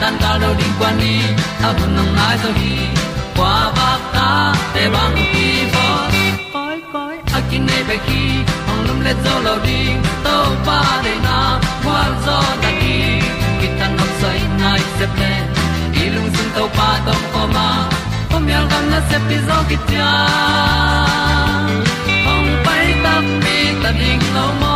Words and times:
tan 0.00 0.14
cao 0.20 0.38
đâu 0.38 0.54
đi 0.58 0.64
qua 0.78 0.92
đi 1.00 1.16
à 1.62 1.72
bu 1.78 1.86
nang 1.96 2.16
mai 2.16 2.36
zo 2.42 2.50
gi 2.60 2.76
qua 3.36 3.72
ba 3.76 3.98
ta 4.14 4.54
te 4.74 4.88
bang 4.94 5.16
ki 5.32 5.48
bo 5.74 5.86
koi 6.52 6.76
koi 6.92 7.16
a 7.36 7.40
kin 7.50 7.66
nei 7.66 7.82
be 7.88 7.96
ki 8.06 8.22
ong 8.70 8.82
lum 8.88 9.00
le 9.06 9.12
zo 9.24 9.34
lo 9.46 9.54
di 9.66 9.80
to 10.24 10.36
pa 10.66 10.80
de 11.04 11.14
na 11.26 11.38
kwa 11.84 12.00
zo 12.26 12.38
ta 12.62 12.70
ki 12.80 12.96
ki 13.60 13.68
tan 13.78 13.96
nok 13.98 14.10
sai 14.20 14.40
nai 14.60 14.80
se 14.98 15.06
ple 15.14 15.32
i 16.02 16.04
lung 16.14 16.30
sun 16.36 16.48
to 16.56 16.64
pa 16.76 16.88
tom 17.06 17.22
ko 17.32 17.42
ma. 17.54 17.68
Ko 18.30 18.38
myal 18.46 18.64
gam 18.70 18.84
na 18.90 19.00
se 19.10 19.18
pi 19.28 19.36
zo 19.48 19.58
ki 19.68 19.76
tia 19.88 20.10
ong 22.32 22.50
pai 22.64 22.86
ta 23.04 23.14
mi 23.42 23.58
ta 23.82 23.90
ding 24.00 24.24
lo 24.36 24.46
mo 24.60 24.75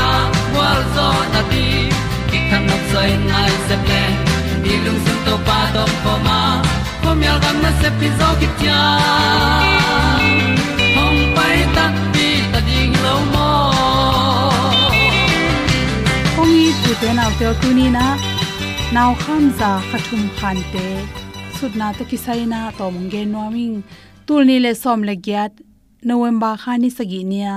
zo 0.95 1.07
na 1.33 1.41
ti 1.51 1.65
ki 2.29 2.39
kan 2.49 2.61
nok 2.69 2.83
sai 2.91 3.11
nai 3.29 3.51
se 3.67 3.75
ple 3.85 4.01
ni 4.63 4.73
lung 4.85 4.99
sun 5.05 5.19
to 5.27 5.35
pa 5.47 5.59
to 5.75 5.83
pa 6.03 6.13
ma. 6.27 6.39
Ko 7.03 7.09
mi 7.19 7.25
al 7.33 7.39
gam 7.43 7.57
na 7.63 7.71
se 7.81 7.89
pi 7.99 8.07
zo 8.19 8.29
ki 8.41 8.47
tia 8.59 8.81
hom 10.95 11.15
pai 11.37 11.57
ta 11.75 11.85
ti 12.13 12.27
ta 12.51 12.59
ding 12.67 12.93
lo 13.05 13.15
mo 13.33 13.49
ong 16.41 16.53
i 16.65 16.69
tu 16.83 16.91
te 17.01 17.09
na 17.17 17.25
te 17.39 17.47
tu 17.61 17.69
ni 17.79 17.87
na. 17.97 18.05
Naw 18.95 19.11
kham 19.23 19.43
za 19.59 19.71
khathum 19.89 20.23
khan 20.37 20.57
te 20.73 20.87
sut 21.57 21.73
na 21.79 21.87
ki 22.09 22.17
sai 22.25 22.41
na 22.53 22.59
to 22.77 22.85
mong 22.93 23.09
ge 23.13 23.21
no 23.33 23.43
ming 23.55 23.77
tul 24.27 24.41
ni 24.49 24.57
le 24.65 24.71
som 24.83 24.99
le 25.09 25.15
gyat 25.27 25.53
november 26.09 26.53
khani 26.61 26.89
sagi 26.97 27.21
nia 27.31 27.55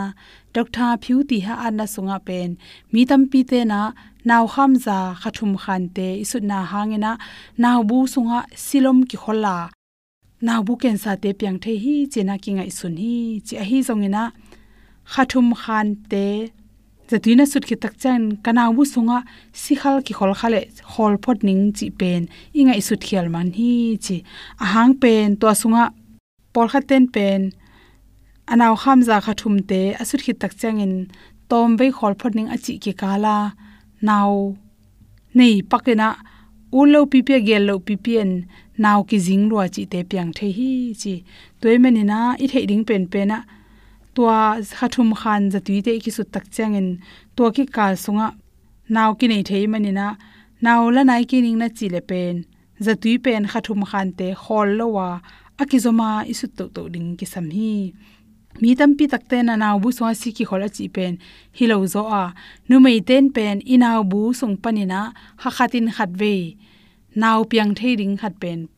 doctor 0.55 0.91
phiu 1.03 1.17
ti 1.29 1.39
ha 1.47 1.55
anna 1.67 1.85
sunga 1.95 2.19
pen 2.27 2.51
mi 2.93 3.03
tam 3.11 3.23
pi 3.31 3.41
te 3.51 3.61
na 3.73 3.81
naw 4.29 4.45
kham 4.55 4.73
za 4.85 4.99
khathum 5.21 5.53
khan 5.63 5.83
te 5.97 6.09
isut 6.25 6.45
na 6.51 6.59
hangena 6.73 7.13
naw 7.63 7.79
bu 7.89 7.99
sunga 8.15 8.39
silom 8.67 8.99
ki 9.11 9.17
khola 9.23 9.57
naw 10.47 10.61
bu 10.67 10.73
ken 10.83 10.97
sa 11.03 11.13
te 11.23 11.31
pyang 11.39 11.59
the 11.65 11.73
hi 11.85 11.95
chena 12.13 12.35
ki 12.43 12.51
ngai 12.57 12.71
sun 12.79 12.95
hi 13.03 13.15
chi 13.47 13.55
a 13.63 13.65
hi 13.71 13.79
zongena 13.89 14.23
khathum 15.13 15.49
khan 15.63 15.87
te 16.11 16.27
zatuina 17.09 17.45
sut 17.53 17.65
ki 17.69 17.77
tak 17.83 17.95
chan 18.03 18.21
kana 18.45 18.65
bu 18.77 18.83
sunga 18.95 19.19
sikhal 19.63 19.97
ki 20.07 20.13
khol 20.19 20.33
khale 20.41 20.61
hol 20.93 21.15
phot 21.25 21.39
ning 21.47 21.63
chi 21.77 21.87
pen 22.01 22.23
inga 22.59 22.75
isut 22.81 23.01
khial 23.07 23.27
man 23.35 23.49
hi 23.59 23.73
chi 24.05 24.17
ahang 24.65 24.93
pen 25.03 25.27
to 25.41 25.47
sunga 25.63 25.85
por 26.55 26.67
khaten 26.73 27.05
pen 27.15 27.41
anaw 28.53 28.75
kham 28.83 28.99
za 29.09 29.17
khathum 29.25 29.57
te 29.71 29.81
asut 30.03 30.21
khi 30.25 30.33
tak 30.43 30.53
changin 30.61 30.95
tom 31.51 31.69
be 31.79 31.87
khol 31.97 32.15
phot 32.21 32.33
ning 32.39 32.49
achi 32.55 32.73
ki 32.85 32.93
kala 33.01 33.37
naw 34.09 34.31
nei 35.39 35.55
pakena 35.71 36.09
ulo 36.79 37.01
pipe 37.13 37.37
gelo 37.47 37.75
lo 37.79 37.85
pipien 37.87 38.31
naw 38.85 38.99
ki 39.09 39.19
jing 39.27 39.45
lo 39.51 39.57
chi 39.75 39.83
te 39.93 39.99
piang 40.11 40.31
the 40.39 40.47
hi 40.57 40.71
chi. 41.01 41.15
Toy 41.61 41.77
manina 41.83 42.19
i 42.45 42.47
the 42.53 42.61
ding 42.71 42.85
pen 42.89 43.05
pe 43.13 43.21
na, 43.31 43.39
tua 44.15 44.39
khathum 44.79 45.11
khan 45.21 45.43
zatui 45.53 45.79
te 45.87 45.93
ki 46.05 46.11
su 46.17 46.23
tak 46.35 46.47
changin 46.55 46.89
tua 47.37 47.49
ki 47.57 47.65
kal 47.77 47.95
sunga 48.05 48.27
naw 48.95 49.11
ki 49.19 49.27
nei 49.33 49.43
thei 49.49 49.65
mani 49.73 49.93
na 49.99 50.07
naw 50.65 50.81
la 50.95 51.03
nai 51.11 51.23
ki 51.31 51.39
ning 51.45 51.59
na 51.63 51.69
chi 51.77 51.87
le 51.95 52.01
pen 52.11 52.35
za 52.85 52.93
tui 53.03 53.15
pen 53.25 53.43
khathum 53.53 53.81
khan 53.91 54.09
te 54.19 54.27
khol 54.43 54.69
lo 54.79 54.87
wa 54.97 55.09
akizoma 55.63 56.11
isu 56.33 56.47
to 56.57 56.65
to 56.75 56.83
ding 56.95 57.11
ki 57.19 57.27
sam 57.33 57.47
hi 57.57 57.71
mi 58.61 58.77
tampi 58.79 59.11
takte 59.11 59.43
na 59.43 59.55
naw 59.59 59.77
bu 59.83 59.91
so 59.91 60.07
si 60.15 60.31
ki 60.37 60.45
khola 60.49 60.69
chi 60.77 60.87
pen. 60.97 61.19
Hi 61.57 61.65
lo 61.67 61.77
zo 61.87 62.03
a. 62.23 62.25
Nu 62.69 62.79
mei 62.85 63.01
ten 63.09 63.25
pen 63.37 63.59
i 63.61 63.75
inaw 63.75 64.01
bu 64.11 64.21
sung 64.39 64.57
panina 64.63 65.01
ha 65.43 65.49
khatin 65.57 65.91
khat 65.97 66.11
ve 66.21 66.35
naw 67.21 67.39
piang 67.51 67.73
thei 67.79 67.97
ring 68.01 68.17
khat 68.21 68.35
pen. 68.43 68.69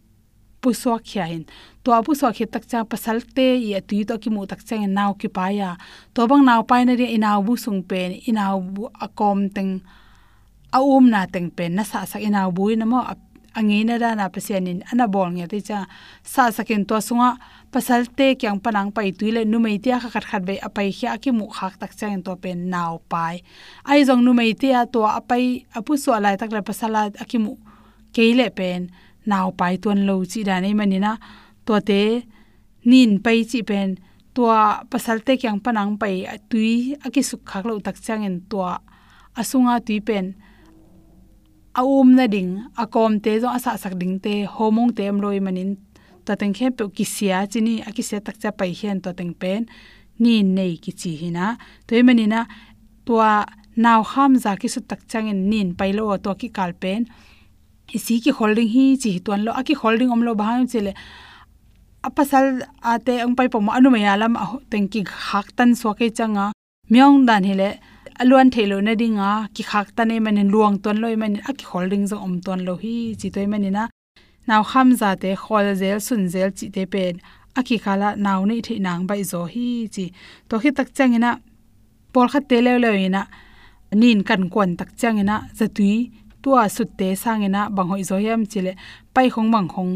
Pu 0.62 0.73
so 0.82 0.96
khya 1.08 1.25
hin 1.31 1.44
to 1.84 1.90
pu 2.06 2.12
so 2.20 2.32
khe 2.37 2.44
tak 2.52 2.64
cha 2.70 2.78
pasal 2.90 3.19
te 3.37 3.49
i 3.69 3.81
tu 3.88 4.05
to 4.08 4.14
ki 4.23 4.31
mu 4.34 4.46
tak 4.50 4.61
chang 4.69 4.82
e 4.87 4.88
naw 4.99 5.11
ki 5.20 5.28
pa 5.37 5.46
ya 5.58 5.70
to 6.14 6.20
bang 6.31 6.43
naw 6.49 6.61
pa 6.69 6.81
na 6.84 6.93
ri 7.00 7.06
i 7.08 7.14
inaw 7.17 7.38
bu 7.46 7.52
sung 7.64 7.81
pen, 7.90 8.08
i 8.17 8.20
inaw 8.31 8.56
bu 8.75 8.82
akom 9.05 9.38
teng, 9.56 9.72
a 10.76 10.79
um 10.81 11.05
na 11.12 11.20
teng 11.32 11.49
pen. 11.56 11.70
Na 11.76 11.84
sa 11.90 11.99
sa 12.11 12.17
i 12.19 12.26
inaw 12.29 12.49
bu 12.56 12.72
na 12.81 12.87
mo 12.93 12.99
angeina 13.56 13.99
da 13.99 14.14
na 14.14 14.29
pasianin 14.29 14.84
ana 14.93 15.05
bol 15.08 15.29
nge 15.37 15.46
te 15.52 15.58
cha. 15.69 15.79
Sa 16.32 16.50
sakin 16.56 16.84
to 16.88 16.96
sunga 17.08 17.31
pasal 17.76 18.08
te 18.08 18.40
kyang 18.40 18.56
panang 18.64 18.88
pai 18.88 19.12
tuile 19.12 19.44
nu 19.44 19.61
mei 19.61 19.76
tia 19.76 20.00
kha 20.00 20.08
khat 20.08 20.25
khat 20.31 20.43
be 20.49 20.55
apai 20.67 20.88
khya 20.96 21.20
ki 21.23 21.31
mu 21.38 21.44
khak 21.56 21.75
tak 21.81 21.93
chang 21.99 22.25
to 22.25 22.32
pen 22.43 22.58
naw 22.73 22.93
pai. 23.12 23.44
Ai 23.90 24.00
jong 24.08 24.25
nu 24.25 24.32
mei 24.32 24.56
tia 24.61 24.88
to 24.93 25.00
apai 25.05 25.44
apu 25.76 25.93
so 26.02 26.17
lai 26.25 26.40
tak 26.40 26.50
le 26.56 26.61
pasala 26.69 27.00
akimu 27.23 27.52
keile 28.17 28.49
pen. 28.58 28.81
Naw 29.28 29.46
pai 29.58 29.76
tuan 29.82 30.00
lo 30.08 30.14
chi 30.31 30.40
da 30.49 30.56
nei 30.64 30.73
manina 30.81 31.12
to 31.67 31.75
te 31.88 32.00
nin 32.90 33.11
pai 33.25 33.38
chi 33.50 33.61
pen. 33.70 33.88
To 34.34 34.43
pasal 34.93 35.19
te 35.26 35.32
kyang 35.40 35.61
panang 35.64 35.93
pai 36.00 36.25
tui 36.50 36.96
aki 37.06 37.20
suk 37.31 37.43
khak 37.50 37.64
lo 37.69 37.75
tak 37.87 37.96
chang 38.05 38.25
en 38.29 38.37
to 38.50 38.58
asunga 39.40 39.75
tui 39.87 40.00
pen. 40.08 40.26
A 41.76 41.82
um 41.84 42.08
na 42.17 42.25
ding 42.34 42.52
a 42.82 42.84
kom 42.94 43.12
te 43.25 43.32
zo 43.43 43.49
asa 43.56 43.76
sak 43.82 43.94
ding 44.00 44.17
te, 44.25 44.34
homong 44.55 44.96
te 44.96 45.02
am 45.11 45.20
loi 45.20 45.40
manin 45.44 45.76
ta 46.26 46.32
teng 46.40 46.55
khem 46.56 46.73
pe 46.78 46.84
ki 46.96 47.05
chini 47.52 47.75
a 47.88 47.90
ki 47.96 48.02
se 48.11 48.17
pai 48.58 48.70
hian 48.78 48.99
to 49.05 49.11
teng 49.19 49.34
pen 49.40 49.62
ni 50.23 50.34
nei 50.56 50.73
ki 50.84 50.93
chi 51.00 51.11
hina 51.20 51.46
toy 51.87 52.02
mani 52.06 52.26
na 52.34 52.40
tua 53.06 53.31
naw 53.84 54.00
ham 54.12 54.32
za 54.44 54.52
ki 54.61 54.69
su 54.75 54.81
tak 54.90 55.00
chang 55.11 55.28
in 55.32 55.40
nin 55.50 55.69
pai 55.78 55.90
lo 55.99 56.05
to 56.25 56.31
ki 56.40 56.49
kal 56.56 56.73
pen 56.82 57.00
isi 57.96 58.14
ki 58.25 58.31
holding 58.38 58.69
hi 58.75 58.84
chi 59.02 59.11
tuan 59.25 59.40
lo, 59.46 59.50
aki 59.61 59.75
holding 59.81 60.11
om 60.14 60.23
lo 60.26 60.32
ba 60.40 60.46
chile 60.73 60.93
apasal 62.08 62.44
ate 62.93 63.14
ang 63.25 63.34
pai 63.38 63.49
pom 63.52 63.69
anu 63.76 63.88
maya 63.94 64.17
lam 64.22 64.32
teng 64.70 64.88
ki 64.93 65.00
khak 65.26 65.49
tan 65.56 65.70
so 65.81 65.90
ke 65.99 66.06
changa 66.19 66.46
myong 66.93 67.19
dan 67.29 67.44
hele 67.49 67.69
aluan 68.20 68.49
thelo 68.55 68.76
na 68.87 68.93
dinga, 69.00 69.31
ki 69.55 69.62
khak 69.70 69.88
ta 69.96 70.02
ne 70.08 70.17
man 70.25 70.38
luang 70.55 70.76
ton 70.84 70.96
loi 71.02 71.14
man 71.22 71.32
a 71.49 71.52
ki 71.58 71.64
holding 71.72 72.05
zo 72.11 72.17
om 72.26 72.34
ton 72.46 72.61
lo 72.67 72.75
hi 72.82 72.94
chi 73.20 73.29
toy 73.34 73.46
man 73.52 73.64
na 73.76 73.84
naw 74.48 74.62
kham 74.70 74.88
za 75.00 75.10
te 75.22 75.31
khol 75.43 75.66
zel 75.81 75.98
sun 76.06 76.22
zel 76.32 76.50
chi 76.58 76.66
te 76.75 76.82
pen. 76.93 77.14
Aki 77.58 77.76
khala 77.84 78.08
naw 78.25 78.40
nei 78.48 78.60
the 78.66 78.75
nang 78.87 79.02
bai 79.08 79.22
zo 79.31 79.40
hi 79.52 79.88
chi. 79.94 80.04
To 80.48 80.54
hi 80.62 80.70
tak 80.78 80.88
changina 80.96 81.31
por 82.12 82.26
kha 82.32 82.40
te 82.48 82.56
le 82.66 82.72
le 82.84 82.90
ina, 83.06 83.22
nin 84.00 84.19
kan 84.28 84.43
kon 84.52 84.70
tak 84.78 84.90
changina 85.00 85.37
zatui 85.58 86.10
tua 86.43 86.69
sut 86.76 86.90
te 86.98 87.08
sangena 87.22 87.60
bang 87.76 87.88
hoi 87.93 88.02
zo 88.10 88.16
yam 88.26 88.43
chile 88.52 88.72
pai 89.14 89.26
khong 89.34 89.48
mang 89.54 89.69
khong 89.75 89.93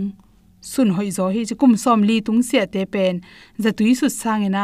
sun 0.72 0.90
hoi 0.96 1.08
zo 1.16 1.24
hi 1.34 1.40
chi, 1.48 1.54
kum 1.60 1.72
som 1.84 2.00
li 2.08 2.16
tung 2.26 2.42
sia 2.48 2.64
te 2.74 2.82
pen. 2.94 3.14
Zatui 3.64 3.94
sut 4.00 4.12
sangena 4.22 4.62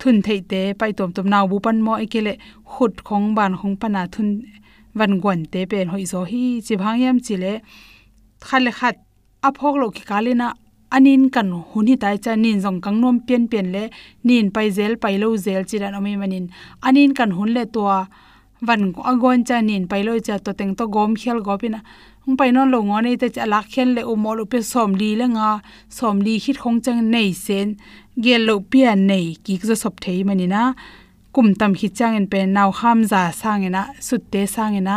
thun 0.00 0.16
thei 0.26 0.40
te, 0.50 0.60
pai 0.80 0.92
tom 0.98 1.10
tom 1.16 1.26
naw 1.32 1.44
bu 1.50 1.56
pan 1.64 1.78
mo 1.86 1.94
ekele 2.04 2.34
khut 2.72 2.94
khong 3.08 3.26
ban 3.36 3.52
khong 3.60 3.76
pana 3.80 4.02
thun 4.14 4.28
van 4.98 5.12
gwan 5.22 5.40
te 5.52 5.60
pen 5.70 5.86
hoi 5.92 6.04
zo 6.12 6.20
hi. 6.30 6.44
Chi 6.66 6.74
bhang 6.80 6.98
yam 7.02 7.16
chile 7.26 7.52
khale 8.48 8.70
khat 8.78 8.96
aphok 9.48 9.76
lo 9.80 9.86
ki 9.96 10.02
kalina 10.10 10.48
anin 10.96 11.22
kan 11.34 11.48
huni 11.70 11.94
tai 12.02 12.16
cha 12.24 12.32
nin 12.44 12.58
jong 12.64 12.78
kang 12.84 12.98
nom 13.02 13.16
pian 13.26 13.42
pian 13.50 13.66
le, 13.74 13.84
nin 14.26 14.46
pai 14.54 14.68
zel 14.76 14.92
pai 15.02 15.14
lo 15.22 15.28
zel 15.44 15.62
chiran 15.68 15.94
omi 15.98 16.16
manin. 16.22 16.46
Anin 16.86 17.10
kan 17.18 17.30
hun 17.36 17.50
le 17.56 17.62
to 17.74 17.82
van 18.66 18.82
agon 19.10 19.40
cha 19.48 19.56
nin 19.68 19.84
pai 19.90 20.02
lo 20.06 20.12
cha 20.26 20.34
to 20.44 20.50
teng 20.58 20.72
to 20.78 20.84
gom 20.94 21.10
khel 21.20 21.38
gopina 21.46 21.80
ung 22.26 22.36
pai 22.40 22.50
non 22.54 22.70
lo 22.72 22.78
ngone 22.88 23.12
te 23.20 23.28
cha 23.36 23.44
lak 23.52 23.66
khen 23.72 23.88
le 23.96 24.02
um 24.02 24.12
o 24.12 24.22
mo 24.22 24.30
lo 24.38 24.44
pe 24.52 24.58
som 24.72 24.90
li 25.00 25.10
le 25.20 25.26
nga, 25.36 25.50
som 25.96 26.16
li 26.26 26.34
khit 26.44 26.58
khong 26.62 26.78
chang 26.84 27.00
nei 27.14 27.30
sen, 27.44 27.68
gel 28.24 28.42
lo 28.48 28.54
pian 28.70 28.98
nei 29.10 29.26
ki 29.44 29.54
zo 29.68 29.74
sop 29.82 29.94
thei 30.04 30.20
mani 30.28 30.46
na 30.54 30.62
kum 31.34 31.48
tam 31.60 31.72
hi 31.78 31.88
chang 31.98 32.14
en 32.18 32.26
pe 32.32 32.40
naw 32.56 32.70
kham 32.78 32.98
za 33.10 33.22
sang 33.40 33.62
ena 33.68 33.82
sut 34.06 34.22
te 34.32 34.42
sang 34.54 34.74
ena, 34.80 34.96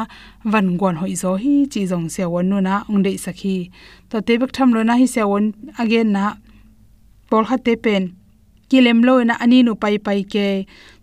van 0.52 0.68
gon 0.80 0.96
hoi 1.02 1.14
zo 1.22 1.32
hi 1.44 1.54
chi 1.72 1.82
jong 1.92 2.08
se 2.14 2.24
won 2.34 2.46
nu 2.50 2.58
na 2.68 2.74
ong 2.90 3.02
dei 3.06 3.18
sakhi 3.26 3.56
to 4.10 4.22
te 4.22 4.38
bek 4.42 4.52
tham 4.56 4.74
lo 4.76 4.82
na 4.84 4.96
hi 5.00 5.08
se 5.16 5.22
won 5.32 5.46
again 5.84 6.12
na 6.16 6.24
pol 7.30 7.44
kha 7.50 7.58
te 7.66 7.76
pen. 7.76 8.04
Kilem 8.70 9.00
lo 9.08 9.24
na 9.24 9.34
ani 9.44 9.64
nu 9.64 9.74
pai 9.84 9.96
pai 10.06 10.20
ke. 10.34 10.48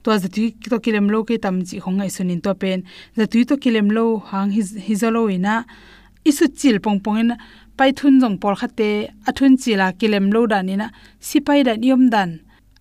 To 0.02 0.18
za 0.22 0.28
tu 0.34 0.50
to 0.70 0.78
kilem 0.84 1.06
lo 1.12 1.24
ke 1.28 1.36
tam 1.44 1.56
chi 1.68 1.76
khong 1.84 2.00
ai 2.04 2.10
sunin 2.16 2.40
to 2.44 2.52
pen. 2.62 2.78
Za 3.16 3.24
tu 3.32 3.44
to 3.48 3.54
kilem 3.64 3.88
lo 3.96 4.04
hang 4.30 4.50
hi 4.56 4.62
hi 4.86 4.94
zalo 5.02 5.22
ina 5.36 5.54
isu 6.28 6.48
chil 6.58 6.76
pong 6.84 7.00
pong 7.04 7.18
ina 7.22 7.36
pai 7.78 7.90
thun 7.98 8.20
jong 8.20 8.36
pol 8.42 8.54
kha 8.60 8.68
te 8.78 8.90
athun 9.28 9.54
chila 9.62 9.86
kilem 10.00 10.26
lo 10.34 10.46
dan 10.52 10.68
ina 10.74 10.86
sipai 11.28 11.60
da 11.66 11.72
niom 11.82 12.10
dan. 12.14 12.30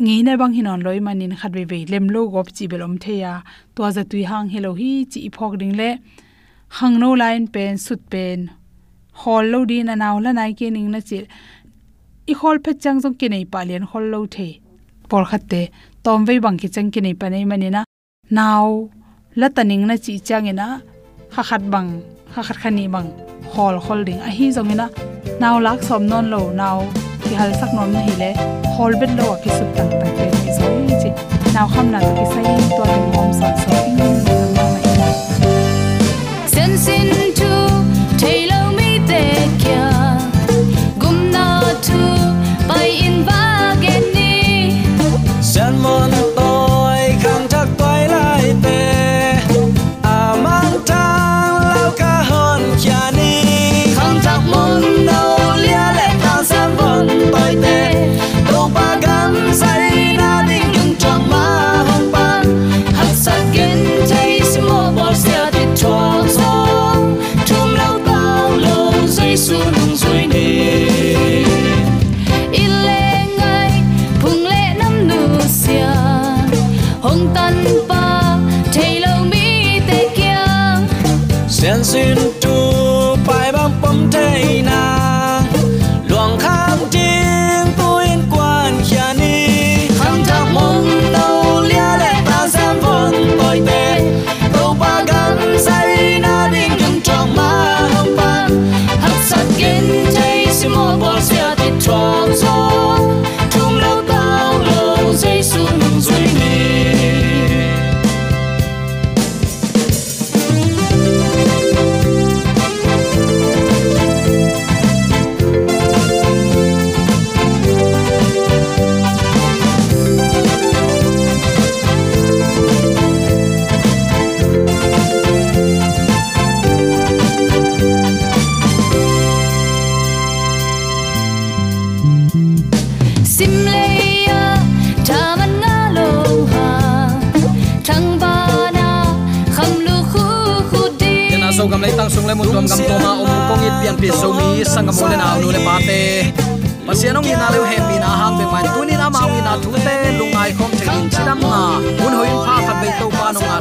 Ngi 0.03 0.15
na 0.25 0.33
bang 0.41 0.53
hinon 0.57 0.81
loi 0.85 0.99
manin 1.05 1.35
khat 1.39 1.51
be 1.55 1.63
be 1.71 1.79
lem 1.91 2.05
lo 2.13 2.21
gop 2.33 2.47
chi 2.55 2.65
belom 2.71 2.93
theya 3.03 3.33
to 3.75 3.81
za 3.95 4.03
tu 4.11 4.17
hang 4.29 4.47
hello 4.53 4.71
hi 4.79 4.91
chi 5.11 5.29
phok 5.35 5.53
ding 5.61 5.75
le. 5.79 5.89
Hang 6.77 6.95
no 7.01 7.09
line 7.13 7.45
pen, 7.53 7.77
sut 7.77 8.01
pen. 8.09 8.49
Hol 9.21 9.45
lo 9.53 9.59
din 9.69 9.85
na 9.89 9.95
naw 10.03 10.15
la 10.25 10.31
nai 10.39 10.51
ke 10.59 10.67
ning 10.75 10.89
na 10.93 10.99
chi 11.09 11.19
i 12.31 12.33
hol 12.41 12.57
phe 12.63 12.71
chang 12.83 12.97
jong 13.03 13.15
ke 13.19 13.27
nei 13.33 13.45
pa 13.53 13.59
len 13.69 13.83
hol 13.91 14.05
lo 14.13 14.19
the 14.35 14.47
por 15.09 15.23
khat 15.29 15.43
te 15.51 15.61
tom 16.03 16.19
ve 16.27 16.35
bang 16.45 16.57
ki 16.61 16.67
chang 16.75 16.89
ke 16.93 16.99
nei 17.05 17.15
pa 17.21 17.27
nei 17.33 17.45
manina 17.51 17.81
naw 18.37 18.67
la 19.39 19.47
taning 19.55 19.85
na 19.89 19.95
chi 20.05 20.13
chang 20.27 20.47
ina 20.51 20.67
kha 21.33 21.43
khat 21.49 21.63
bang 21.73 21.89
kha 22.33 22.41
khat 22.47 22.57
khani 22.63 22.85
bang 22.93 23.09
hol 23.53 23.75
holding 23.85 24.19
a 24.27 24.29
hi 24.37 24.45
jong 24.55 24.71
ina 24.73 24.87
naw 25.41 25.55
lak 25.65 25.79
som 25.87 26.03
non 26.11 26.25
lo 26.33 26.41
naw 26.61 26.77
ki 27.23 27.33
hal 27.39 27.51
sak 27.59 27.71
nom 27.77 27.89
na 27.95 28.01
hi 28.07 28.13
le 28.21 28.31
hol 28.75 28.93
bet 28.99 29.11
lo 29.19 29.27
ki 29.43 29.49
sup 29.57 29.69
tang 29.77 29.91
tang 29.99 30.13
te 30.17 30.25
ni 30.33 30.51
zo 30.57 30.67
ni 30.87 30.95
chi 31.01 31.09
naw 31.55 31.67
kham 31.73 31.87
na 31.93 31.99
ki 32.17 32.25
sai 32.33 32.45
to 32.77 32.83
den 32.89 33.03
mom 33.15 33.31
son 33.39 33.53
so 33.63 33.71
ing 33.87 33.95
ni 33.99 34.09
ma 34.35 34.37
ma 34.57 34.65
sensin 36.53 37.09
tu 37.39 37.53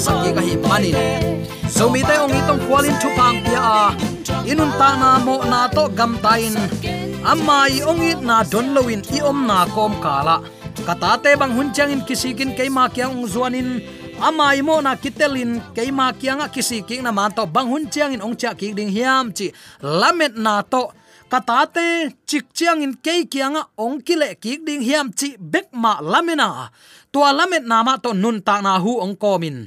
to 0.02 0.10
pa 0.10 0.14
nong 0.14 0.24
ki 0.24 0.30
ka 0.36 0.42
hi 0.42 0.54
manin 0.66 0.96
so 1.70 1.86
te 1.94 2.14
ong 2.18 2.34
itong 2.34 2.62
kwalin 2.66 2.96
thu 3.02 3.08
pang 3.16 3.38
pia 3.44 3.62
a. 3.62 3.84
Inun 4.50 4.70
ta 4.78 4.88
na 5.00 5.18
mo 5.22 5.34
na 5.52 5.68
to 5.68 5.88
gam 5.98 6.18
tain. 6.24 6.54
Amma 7.24 7.70
i 7.70 7.80
ong 7.90 8.02
it 8.10 8.20
na 8.28 8.42
don 8.42 8.74
lowin 8.74 9.02
i 9.16 9.18
om 9.22 9.46
na 9.46 9.66
kom 9.74 9.94
kala. 10.02 10.36
Kata 10.86 11.10
te 11.22 11.30
bang 11.40 11.54
hun 11.56 11.68
changin 11.74 12.02
kisikin 12.06 12.50
keima 12.58 12.84
kya 12.94 13.06
ong 13.08 13.26
zuanin. 13.32 13.80
Amai 14.18 14.62
mo 14.66 14.80
na 14.82 14.92
kitelin 15.02 15.62
keima 15.76 16.06
kya 16.20 16.32
nga 16.38 16.46
kisikin 16.54 17.02
na 17.06 17.10
man 17.14 17.30
to 17.36 17.46
bang 17.46 17.68
hun 17.72 17.86
changin 17.94 18.22
ong 18.26 18.36
cha 18.40 18.50
ki 18.58 18.74
ding 18.78 18.90
hiam 18.90 19.30
chi. 19.36 19.46
Lamet 20.00 20.34
na 20.44 20.62
to. 20.72 20.90
Katate 21.30 22.12
chik 22.28 22.52
chiang 22.52 22.82
in 22.84 22.94
ke 23.04 23.24
kianga 23.32 23.62
ong 23.78 24.02
kile 24.06 24.28
ki 24.42 24.52
ding 24.66 24.82
hiam 24.82 25.08
chi 25.18 25.28
bek 25.38 25.72
ma 25.72 25.92
lamina 26.12 26.68
tua 27.12 27.30
lamet 27.38 27.64
na 27.70 27.82
ma 27.86 27.94
to 28.04 28.10
nun 28.12 28.38
ta 28.46 28.60
na 28.60 28.72
hu 28.82 29.00
ong 29.04 29.16
komin 29.16 29.58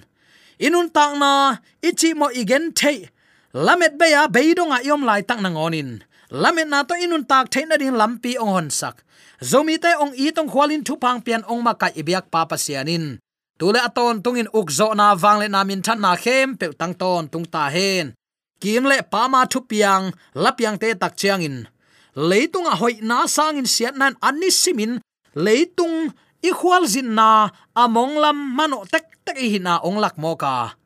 inun 0.59 0.89
tak 0.89 1.17
na, 1.17 1.59
ichi 1.81 2.13
mo 2.13 2.27
igen 2.31 2.71
te 2.73 3.09
lamet 3.53 3.97
be 3.99 4.11
ya 4.11 4.27
beidonga 4.27 4.83
yom 4.83 5.03
lai 5.07 5.21
tak 5.23 5.39
na 5.41 5.49
ngonin. 5.49 6.03
Lamet 6.31 6.67
na 6.67 6.83
to 6.83 6.95
inun 6.95 7.23
tak 7.27 7.51
the 7.51 7.65
na 7.65 7.77
din 7.77 7.95
lampi 7.95 8.35
ong 8.35 8.51
hon 8.55 8.69
sak. 8.69 9.03
Zomi 9.39 9.77
te 9.77 9.91
ong 9.95 10.13
i 10.17 10.31
tong 10.31 10.49
khwalin 10.49 10.83
thu 10.83 10.95
pang 10.97 11.21
pian 11.21 11.43
ong 11.47 11.63
ma 11.63 11.73
kai 11.73 11.93
ibyak 11.95 12.31
pa 12.33 12.45
pa 12.49 12.55
sianin. 12.55 13.19
Tule 13.59 13.79
aton 13.79 14.19
tungin 14.23 14.51
ukzo 14.51 14.91
na 14.95 15.15
wangle 15.15 15.47
na 15.47 15.63
min 15.63 15.81
than 15.81 16.01
na 16.03 16.15
khem 16.15 16.57
pe 16.59 16.75
tang 16.75 16.93
ton 16.93 17.27
tung 17.31 17.47
ta 17.47 17.69
hen. 17.69 18.13
Kim 18.59 18.83
le 18.83 18.99
pa 19.03 19.27
ma 19.27 19.45
thu 19.45 19.59
piang, 19.69 20.11
lapiang 20.35 20.77
te 20.81 20.91
tak 20.95 21.15
chiang 21.15 21.43
in 21.43 21.67
leitung 22.15 22.65
a 22.65 22.75
hoi 22.75 23.03
na 23.03 23.27
sang 23.27 23.59
in 23.59 23.67
siat 23.67 23.95
nan 23.99 24.15
anisimin 24.23 25.03
leitung 25.35 26.15
i 26.41 26.51
khwal 26.51 26.87
zin 26.87 27.15
na, 27.15 27.49
among 27.75 28.15
lam 28.23 28.37
mano 28.55 28.87
tek 28.87 29.14
tak 29.25 29.41
hi 29.41 29.57
na 29.57 29.81
ong 29.81 29.97
lak 29.97 30.15
mo 30.21 30.37
ka 30.37 30.77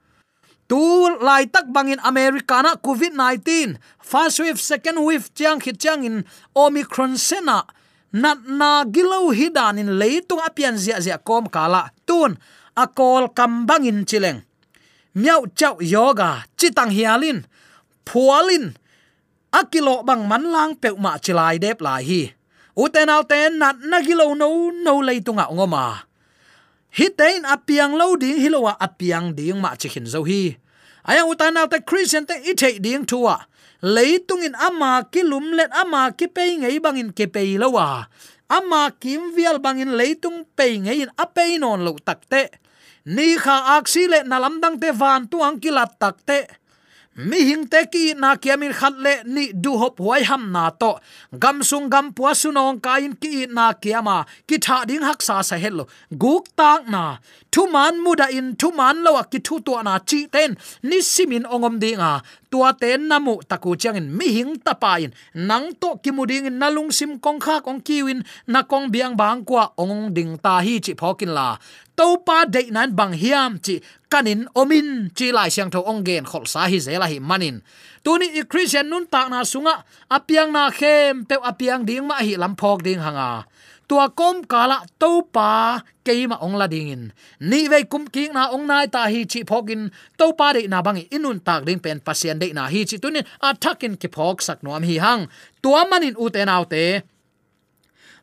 tu 0.69 0.79
lai 1.19 1.46
tak 1.51 1.67
bangin 1.69 2.00
america 2.01 2.63
na 2.63 2.79
covid 2.79 3.12
19 3.12 3.77
first 4.10 4.41
wave, 4.41 4.58
second 4.58 4.98
wave 5.05 5.29
chang 5.38 5.62
khit 5.62 5.77
chang 5.77 6.01
in 6.01 6.25
omicron 6.58 7.13
sena. 7.13 7.62
Nat 8.10 8.41
na 8.50 8.81
gilo 8.89 9.29
hidan 9.29 9.77
in 9.77 10.01
leitung 10.01 10.41
apian 10.41 10.74
zia 10.74 10.98
zia 10.98 11.22
kom 11.22 11.46
kala. 11.46 11.93
Tun 12.10 12.34
akol 12.74 13.29
kambangin 13.38 14.01
chileng. 14.10 14.41
Miao 15.13 15.46
chau 15.53 15.77
yoga, 15.77 16.50
chitang 16.58 16.89
hialin. 16.89 17.46
Phualin 18.10 18.74
akilo 19.53 20.01
bang 20.01 20.25
manlang 20.25 20.74
peuma 20.81 21.22
chilai 21.22 21.62
dep 21.62 21.77
lai 21.86 22.01
hi. 22.01 22.22
Uten 22.74 23.05
alten 23.13 23.29
ten 23.29 23.51
nat 23.62 23.77
nagilo 23.86 24.34
no 24.34 24.74
no 24.74 24.93
leitunga 25.05 25.46
ngoma 25.53 26.08
hitein 26.93 27.46
apiang 27.46 27.93
lo 27.98 28.15
ding 28.17 28.39
hilowa 28.39 28.77
apiang 28.79 29.36
ding 29.36 29.62
ma 29.62 29.75
chikhin 29.75 30.05
zo 30.05 30.24
hi. 30.24 30.58
Aya 31.05 31.25
utana 31.25 31.65
au 31.65 31.69
te 31.69 31.79
christian 31.81 32.25
te 32.25 32.36
ithei 32.46 32.77
ding 32.79 33.05
thuwa 33.05 33.50
leitung 33.81 34.43
in 34.43 34.55
ama 34.60 35.08
kilum 35.08 35.55
let 35.55 35.72
ama 35.72 36.12
ki 36.12 36.27
pe 36.27 36.43
ngei 36.60 36.84
bangin 36.84 37.15
ke 37.15 37.31
pe 37.31 37.55
lowa 37.55 38.12
ama 38.51 38.91
kim 39.00 39.31
vial 39.31 39.60
bangin 39.63 39.96
leitung 39.96 40.43
pe 40.58 40.75
ngei 40.75 41.08
in 41.08 41.12
ape 41.15 41.55
non 41.63 41.79
lo 41.79 41.96
takte 41.96 42.51
ni 43.08 43.39
kha 43.39 43.79
aksi 43.79 44.12
le 44.12 44.19
nalam 44.27 44.60
dang 44.60 44.75
te 44.75 44.91
van 44.91 45.31
tuang 45.31 45.63
kilat 45.63 45.96
takte 45.96 46.51
mi 47.19 47.39
hing 47.49 47.67
te 47.67 47.83
ki 47.93 48.13
na 48.15 48.35
kiamin 48.43 48.71
khat 48.79 48.95
le 49.05 49.13
ni 49.35 49.51
du 49.51 49.71
hop 49.81 49.99
huai 49.99 50.23
ham 50.23 50.51
na 50.55 50.69
to. 50.81 50.91
Gam 51.43 51.57
sung 51.69 51.89
gam 51.89 52.13
pua 52.15 52.31
sunong 52.41 52.79
kain 52.85 53.13
ki 53.21 53.47
na 53.57 53.73
kiama. 53.73 54.17
Ki 54.47 54.57
tha 54.65 54.85
ding 54.88 55.03
hak 55.03 55.21
sa 55.21 55.41
sa 55.41 55.55
hello. 55.63 55.85
Guk 56.23 56.47
tak 56.55 56.88
na. 56.88 57.17
Thu 57.51 57.67
man 57.67 58.03
muda 58.03 58.27
in, 58.38 58.55
thu 58.55 58.71
man 58.71 59.03
lo 59.03 59.11
ki 59.31 59.39
thu 59.39 59.59
to 59.67 59.81
na 59.83 59.99
chi 59.99 60.19
ten. 60.33 60.55
Ni 60.83 61.01
simin 61.01 61.43
ongom 61.43 61.75
dinga 61.83 62.11
tua 62.49 62.73
te 62.73 62.97
namu 62.97 63.39
taku 63.49 63.77
changin 63.77 64.09
mi 64.17 64.27
hing 64.33 64.57
tapain 64.65 65.13
nang 65.33 65.69
to 65.81 66.01
kimuding 66.03 66.49
nalung 66.59 66.91
sim 66.91 67.21
kong 67.21 67.39
kha 67.39 67.61
kong 67.61 67.79
kiwin 67.85 68.25
na 68.49 68.65
kong 68.65 68.89
biang 68.89 69.13
bang 69.13 69.45
kwa 69.45 69.73
ong 69.77 70.13
ding 70.13 70.37
ta 70.41 70.59
hi 70.65 70.81
chi 70.81 70.93
phokin 70.97 71.31
la. 71.37 71.57
To 71.95 72.17
pa 72.25 72.45
de 72.49 72.71
nan 72.71 72.95
bang 72.97 73.13
hiam 73.13 73.61
chi 73.61 73.75
kanin 74.11 74.49
omin 74.57 75.13
chi 75.17 75.31
lai 75.31 75.49
siang 75.53 75.69
tho 75.69 75.79
ong 75.85 76.01
gen 76.07 76.25
khol 76.25 76.45
sa 76.49 76.65
hi 76.71 76.77
zela 76.81 77.05
hi 77.05 77.19
manin 77.21 77.61
tuni 78.03 78.27
i 78.39 78.41
christian 78.51 78.89
nun 78.89 79.05
tak 79.05 79.29
na 79.29 79.45
sunga 79.45 79.85
apiang 80.09 80.49
na 80.55 80.73
khem 80.73 81.25
pe 81.29 81.35
apiang 81.49 81.85
ding 81.85 82.05
ma 82.09 82.17
hi 82.25 82.33
lam 82.41 82.53
phok 82.59 82.81
ding 82.81 82.99
hanga 83.05 83.45
tua 83.89 84.05
kom 84.13 84.46
kala 84.46 84.86
to 85.01 85.25
pa 85.34 85.81
keima 86.05 86.38
ong 86.46 86.62
la 86.62 86.69
ding 86.69 86.93
in 86.93 87.03
ni 87.41 87.65
ve 87.65 87.89
kum 87.89 88.05
ki 88.05 88.29
na 88.29 88.53
ong 88.53 88.69
nai 88.69 88.86
ta 88.86 89.10
hi 89.10 89.25
chi 89.25 89.41
phogin 89.50 89.89
to 90.13 90.29
pa 90.38 90.53
de 90.53 90.69
na 90.69 90.86
bangi 90.86 91.10
inun 91.10 91.41
tak 91.41 91.65
ding 91.65 91.81
pen 91.81 91.98
pasien 91.98 92.38
de 92.38 92.53
na 92.53 92.69
hi 92.69 92.86
chi 92.86 93.01
tunin. 93.01 93.25
Athakin 93.41 93.98
ki 93.98 94.08
phok 94.13 94.46
sak 94.46 94.62
nuam 94.62 94.86
hi 94.86 95.01
hang. 95.01 95.25
Tua 95.65 95.89
manin 95.89 96.13
u 96.22 96.29
te 96.29 96.46
nau 96.46 96.63
te. 96.69 97.01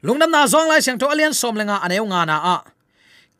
Lungnam 0.07 0.31
na 0.31 0.47
zong 0.47 0.71
lai 0.71 0.79
siang 0.79 1.03
to 1.03 1.11
alian 1.11 1.35
som 1.35 1.59
lenga 1.59 1.83
aneu 1.83 2.07
nga 2.07 2.23
na 2.31 2.37
a. 2.55 2.57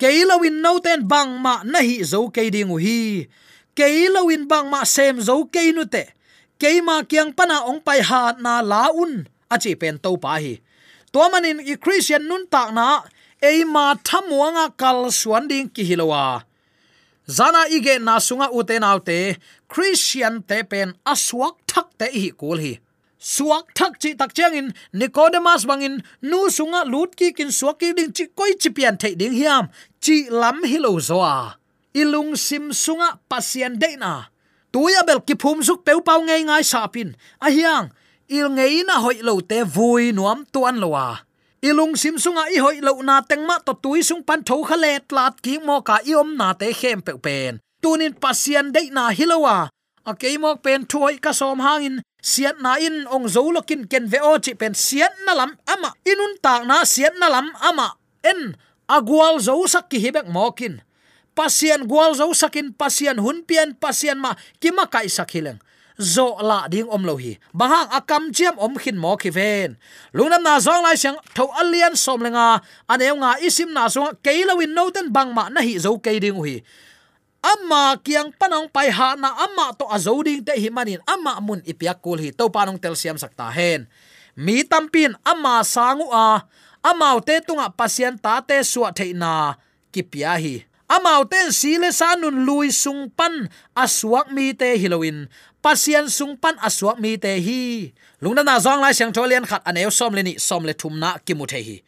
Keilawin 0.03 0.59
no 0.59 0.83
ten 0.83 1.07
bang 1.07 1.31
ma 1.39 1.63
na 1.63 1.79
hi 1.79 2.03
zo 2.03 2.27
ke 2.35 2.51
ding 2.51 2.75
hi. 2.75 3.31
Keilawin 3.79 4.51
bang 4.51 4.67
ma 4.67 4.83
sem 4.83 5.15
zo 5.23 5.47
ke 5.47 5.71
nu 5.71 5.87
te. 5.87 6.11
Keima 6.59 7.07
kyang 7.07 7.31
pana 7.39 7.63
ong 7.71 7.79
pai 7.87 8.03
ha 8.03 8.35
na 8.43 8.67
laun 8.67 9.31
achi 9.47 9.79
pen 9.79 9.95
to 10.03 10.19
pa 10.19 10.43
hi 10.43 10.66
to 11.13 11.29
manin 11.31 11.61
i 11.61 11.77
christian 11.77 12.29
nun 12.29 12.47
ta 12.47 12.71
na, 12.71 13.03
ei 13.43 13.65
ma 13.65 13.95
thamuanga 13.95 14.67
kal 14.77 15.11
suan 15.11 15.49
ding 15.49 15.69
ki 15.69 15.85
hilowa. 15.85 16.43
Zana 17.29 17.67
ige 17.77 17.99
na 18.01 18.19
sunga 18.19 18.49
uten 18.53 18.81
naute, 18.81 19.37
christian 19.69 20.43
te 20.43 20.63
pen 20.63 20.95
aswak 21.05 21.57
thak 21.67 21.89
te 21.99 22.07
hi 22.13 22.31
kul 22.31 22.59
hi. 22.59 22.75
Suak 23.19 23.75
thak 23.75 23.99
chi 23.99 24.15
tak 24.15 24.33
chang 24.35 24.55
in 24.55 24.75
nicodemus 24.93 25.67
bangin, 25.67 26.03
nu 26.23 26.49
sunga 26.49 26.85
lut 26.85 27.17
ki 27.17 27.33
kin 27.33 27.51
suak 27.51 27.81
ki 27.81 27.93
ding 27.99 28.13
chi 28.13 28.27
koi 28.37 28.53
chi 28.61 28.71
pian 28.71 28.97
thei 28.97 29.15
ding 29.15 29.33
hiam, 29.33 29.69
chi 30.01 30.29
lam 30.31 30.63
hi 30.63 30.79
lo 30.79 30.99
zoa. 31.01 31.57
Ilung 31.95 32.37
sim 32.37 32.71
sunga 32.71 33.19
pasien 33.29 33.79
de 33.79 33.97
na. 33.97 34.13
Tuya 34.73 35.03
bel 35.07 35.21
ki 35.21 35.35
phum 35.35 35.63
suk 35.65 35.85
peu 35.85 36.01
pau 36.01 36.21
ngai 36.23 36.45
ngai 36.45 36.63
sapin 36.63 37.17
a 37.41 37.51
hiang 37.51 37.91
il 38.29 38.49
ngei 38.51 38.83
na 38.83 38.99
hoi 39.05 39.23
lo 39.23 39.41
te 39.41 39.63
vui 39.63 40.13
nuam 40.13 40.45
tuan 40.53 40.77
lowa 40.83 41.27
ilung 41.63 41.97
sim 41.97 42.19
sunga 42.19 42.47
i 42.55 42.59
hoi 42.59 42.79
lo 42.83 43.03
na 43.03 43.23
tengma 43.23 43.59
to 43.67 43.73
tui 43.83 44.03
sung 44.03 44.23
pan 44.23 44.43
tho 44.47 44.63
khale 44.69 44.93
lat 45.11 45.35
ki 45.45 45.59
mo 45.67 45.81
ka 45.83 45.99
i 46.05 46.15
om 46.15 46.37
na 46.39 46.53
te 46.53 46.71
khem 46.81 47.01
pe 47.07 47.13
pen. 47.25 47.59
Tunin 47.83 48.15
pasien 48.23 48.73
dei 48.75 48.91
na 48.91 49.11
hilowa 49.11 49.57
a. 50.07 50.13
Keimok 50.21 50.63
pen 50.65 50.87
thoi 50.87 51.19
ka 51.25 51.33
som 51.33 51.59
hangin 51.67 52.03
siat 52.23 52.57
na 52.63 52.77
in 52.87 53.07
ong 53.15 53.27
zo 53.35 53.43
lokin 53.51 53.83
ken 53.91 54.07
ve 54.13 54.19
o 54.23 54.39
chi 54.45 54.53
pen 54.55 54.75
siat 54.75 55.13
na 55.27 55.33
lam 55.35 55.53
ama. 55.67 55.91
Inun 56.07 56.35
tak 56.45 56.63
na 56.69 56.85
siat 56.85 57.15
na 57.21 57.29
lam 57.35 57.49
ama. 57.69 57.89
En 58.23 58.55
agwal 58.87 59.43
zo 59.47 59.67
sak 59.67 59.91
ki 59.91 59.99
hibek 60.05 60.29
mokin. 60.31 60.83
Pasien 61.37 61.85
gwal 61.91 62.17
zo 62.17 62.33
sakin 62.33 62.73
pasien 62.73 63.19
hun 63.21 63.45
pian 63.49 63.77
pasien 63.77 64.19
ma 64.19 64.33
kima 64.61 64.89
kai 64.89 65.09
sakhileng 65.11 65.61
zo 66.01 66.37
la 66.41 66.69
ding 66.69 66.89
om 66.89 67.03
lo 67.05 67.17
hi. 67.17 67.41
Bahang 67.53 67.89
akam 67.93 68.33
chiam 68.33 68.57
om 68.61 68.77
khin 68.77 68.97
mo 68.97 69.17
khi 69.17 69.33
ven. 69.33 69.77
Lungnam 70.13 70.45
na 70.45 70.61
zong 70.61 70.85
lai 70.85 70.97
sang 70.97 71.17
tho 71.35 71.49
alian 71.57 71.97
som 71.97 72.21
lenga. 72.21 72.61
Aneu 72.89 73.17
nga 73.21 73.41
isim 73.41 73.73
na 73.73 73.89
so 73.89 74.05
keilawin 74.25 74.73
no 74.77 74.93
ten 74.93 75.09
bang 75.13 75.33
ma 75.33 75.49
na 75.49 75.61
hi 75.61 75.77
zo 75.81 75.97
ke 75.99 76.17
ding 76.21 76.37
hi 76.41 76.61
amma 77.47 77.95
kiang 78.03 78.35
panong 78.35 78.67
pai 78.67 78.91
ha 78.91 79.15
na 79.15 79.31
amma 79.31 79.71
to 79.79 79.87
azoding 79.87 80.43
te 80.43 80.59
hi 80.59 80.69
manin. 80.69 80.99
Amma 81.07 81.39
mun 81.39 81.63
ipyak 81.63 82.03
kul 82.03 82.19
hi. 82.19 82.35
To 82.35 82.51
panong 82.51 82.83
tel 82.83 82.99
siam 82.99 83.15
sakta 83.15 83.49
hen. 83.55 83.87
Mi 84.35 84.67
tampin 84.67 85.15
amma 85.23 85.63
sangu 85.63 86.11
a. 86.11 86.45
Amau 86.83 87.19
te 87.23 87.39
tunga 87.43 87.71
pasien 87.71 88.19
ta 88.19 88.43
te 88.43 88.59
suwa 88.63 88.91
theina 88.95 89.59
kipia 89.95 90.35
hi. 90.39 90.67
Amau 90.87 91.27
ten 91.27 91.51
sile 91.51 91.91
sanun 91.91 92.47
lui 92.47 92.71
sung 92.71 93.11
pan 93.11 93.51
aswak 93.75 94.31
mi 94.31 94.55
te 94.55 94.79
hilowin 94.79 95.27
pasian 95.67 96.07
sung 96.07 96.39
pan 96.39 96.55
aswak 96.63 97.03
mi 97.03 97.19
te 97.19 97.43
hi. 97.43 97.91
Lungna 98.23 98.47
na 98.47 98.63
zong 98.63 98.79
lai 98.79 98.95
siang 98.95 99.11
tholian 99.11 99.43
khat 99.43 99.67
aneu 99.67 99.91
som 99.91 100.15
le 100.15 100.23
ni 100.23 100.39
som 100.39 100.63
le 100.63 100.71
thum 100.71 100.95
na 101.03 101.19
ki 101.19 101.35
mu 101.35 101.43
the 101.43 101.59
hi. 101.59 101.83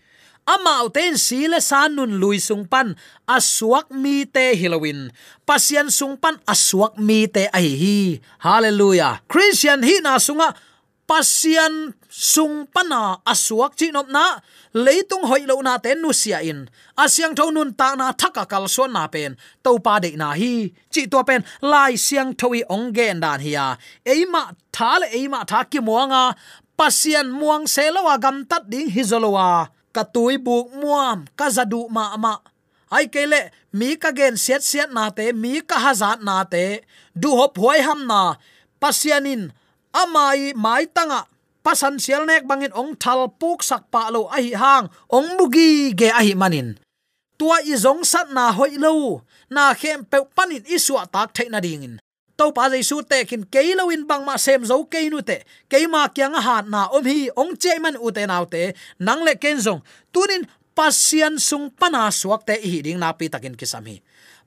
Ama 0.50 0.82
uten 0.82 1.14
sile 1.14 1.62
sanun 1.62 2.18
lui 2.18 2.42
sungpan 2.42 2.98
aswak 3.30 3.86
mi 3.94 4.26
te 4.26 4.58
hilowin 4.58 5.14
pasian 5.46 5.94
sungpan 5.94 6.42
aswak 6.42 6.98
mi 6.98 7.30
te 7.30 7.46
ai 7.54 7.70
hi. 7.78 8.18
Hallelujah. 8.42 9.22
Christian 9.30 9.86
hi 9.86 10.02
na 10.02 10.18
sunga 10.18 10.58
pasian 11.08 11.96
sung 12.12 12.68
pana 12.68 13.24
asuak 13.24 13.72
chi 13.78 13.88
nop 13.88 14.08
na, 14.12 14.44
leitung 14.76 15.24
hoi 15.24 15.48
lo 15.48 15.56
na 15.64 15.80
te 15.84 15.96
nu 15.96 16.12
sia 16.12 16.38
in. 16.44 16.68
Asyang 17.02 17.34
tho 17.38 17.48
nun 17.48 17.72
ta 17.72 17.96
na 17.96 18.12
thaka 18.12 18.44
kal 18.44 18.68
so 18.68 18.84
na 18.84 19.08
pen. 19.08 19.32
To 19.64 19.80
pa 19.80 19.94
de 20.04 20.10
na 20.20 20.36
hi, 20.40 20.68
chi 20.92 21.02
to 21.12 21.24
pen, 21.28 21.40
lai 21.64 21.96
siang 21.96 22.36
thoi 22.40 22.60
ong 22.68 22.92
gen 22.96 23.16
dan 23.24 23.40
hiya 23.40 23.80
eima 24.04 24.42
thal 24.76 25.02
eima 25.08 25.40
tha 25.50 25.60
ki 25.70 25.80
muanga 25.80 26.36
pasian 26.78 27.32
muang 27.38 27.64
selawa 27.64 28.14
gam 28.20 28.44
tat 28.50 28.68
ding 28.70 28.92
hizolowa 28.94 29.72
katui 29.96 30.36
buk 30.46 30.66
muam 30.80 31.24
kazadu 31.38 31.88
ma 31.88 32.04
ma. 32.24 32.34
Ai 32.96 33.06
kele 33.14 33.40
mi 33.72 33.96
ka 34.02 34.10
gen 34.18 34.36
siat 34.44 34.62
siat 34.70 34.90
na 34.96 35.04
te, 35.16 35.32
mi 35.32 35.60
ka 35.60 35.76
hazat 35.84 36.20
na 36.28 36.44
te. 36.52 36.84
Du 37.16 37.32
hop 37.36 37.56
hoi 37.62 37.80
ham 37.80 38.00
na. 38.10 38.36
Pasianin 38.80 39.42
amai 39.92 40.52
mai 40.54 40.86
tanga. 40.86 41.26
Pasan 41.62 42.00
sial 42.00 42.24
nek 42.24 42.48
bangin 42.48 42.72
ong 42.72 42.96
thal 42.96 43.28
puk 43.28 43.60
sak 43.60 43.92
pa 43.92 44.08
lo 44.08 44.30
a 44.32 44.40
hi 44.40 44.56
hang. 44.56 44.88
Ong 45.12 45.36
mugi 45.36 45.92
ge 45.92 46.08
a 46.08 46.22
hi 46.24 46.32
manin. 46.32 46.78
Tua 47.38 47.60
i 47.62 47.74
zong 47.76 48.02
sat 48.02 48.32
na 48.32 48.50
hoi 48.52 48.80
lo. 48.80 49.22
Na 49.50 49.74
khem 49.74 50.04
pe 50.08 50.24
panin 50.36 50.64
iswa 50.66 51.04
tak 51.06 51.36
theina 51.36 51.60
dingin. 51.60 52.00
To 52.38 52.54
pa 52.54 52.70
jaisu 52.70 53.02
te 53.02 53.26
kin 53.26 53.42
keilo 53.50 53.90
in 53.90 54.06
bang 54.06 54.22
ma 54.22 54.38
sem 54.38 54.62
zo 54.62 54.86
ke 54.86 55.10
nu 55.10 55.20
te. 55.20 55.42
Ke 55.66 55.84
ma 55.90 56.06
kyang 56.08 56.38
ha 56.38 56.62
na 56.62 56.86
om 56.94 57.02
hi 57.02 57.28
ong 57.34 57.58
che 57.58 57.78
man 57.82 57.98
u 57.98 58.08
te 58.14 58.22
nau 58.30 58.46
te. 58.46 58.72
Nang 59.02 59.26
le 59.26 59.34
ken 59.34 59.58
zong. 59.58 59.82
Tunin 60.14 60.46
pasian 60.78 61.34
sung 61.42 61.74
pana 61.74 62.06
suak 62.14 62.46
te 62.46 62.54
hi 62.62 62.78
ding 62.86 63.02
na 63.02 63.10
pi 63.10 63.26
takin 63.26 63.58
kisam 63.58 63.82
hi 63.90 63.98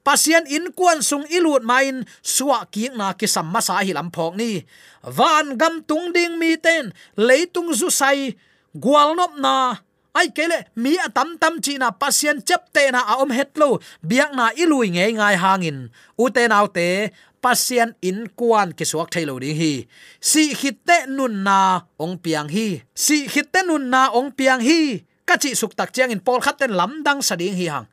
pasian 0.05 0.45
in 0.49 0.73
kuan 0.73 1.01
sung 1.01 1.25
ilut 1.29 1.65
main 1.65 2.05
suwa 2.21 2.65
kiek 2.69 2.93
na 2.97 3.13
ki 3.17 3.27
samma 3.29 3.61
sa 3.61 3.81
hi 3.81 3.93
lam 3.93 4.09
phok 4.13 4.33
ni. 4.37 4.61
Van 5.05 5.57
gam 5.57 5.81
tung 5.85 6.13
ding 6.13 6.37
mi 6.41 6.57
ten 6.57 6.93
leitung 7.17 7.73
zu 7.73 7.89
sai 7.89 8.37
gwal 8.75 9.17
nop 9.17 9.37
na. 9.37 9.81
Ai 10.11 10.27
kele 10.35 10.67
mi 10.75 10.99
atam 10.99 11.39
tam 11.39 11.63
chi 11.63 11.79
na 11.79 11.95
pasien 11.95 12.43
chep 12.43 12.67
te 12.75 12.91
na 12.91 12.99
a 13.07 13.23
om 13.23 13.31
het 13.31 13.55
lo, 13.55 13.79
biak 14.03 14.35
na 14.35 14.51
ilui 14.59 14.91
nge 14.91 15.05
ngai 15.15 15.35
hangin. 15.39 15.87
U 16.19 16.27
te 16.27 16.43
nau 16.51 16.67
te, 16.67 17.15
pasien 17.41 17.95
in 18.03 18.27
kuan 18.35 18.75
ki 18.75 18.83
suak 18.83 19.09
thailo 19.13 19.39
ding 19.39 19.55
hi. 19.55 19.87
Si 20.19 20.51
hitte 20.51 21.07
nun 21.07 21.47
na 21.47 21.87
ong 21.95 22.19
piang 22.19 22.51
hi. 22.51 22.83
Si 22.91 23.25
hitte 23.25 23.63
nun 23.63 23.87
na 23.87 24.11
ong 24.11 24.35
piang 24.35 24.59
hi. 24.59 25.01
Kachi 25.23 25.55
suk 25.55 25.73
tak 25.79 25.95
chiang 25.95 26.11
in 26.11 26.19
pol 26.19 26.43
khaten 26.43 26.75
lam 26.75 27.01
dang 27.07 27.23
sading 27.23 27.55
hi 27.55 27.67
hang 27.71 27.87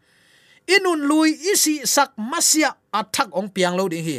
inun 0.68 1.00
lui 1.08 1.32
isi 1.52 1.74
sak 1.88 2.12
masia 2.20 2.76
athak 2.92 3.32
ong 3.32 3.48
piang 3.48 3.74
lo 3.78 3.88
ding 3.88 4.04
hi. 4.04 4.18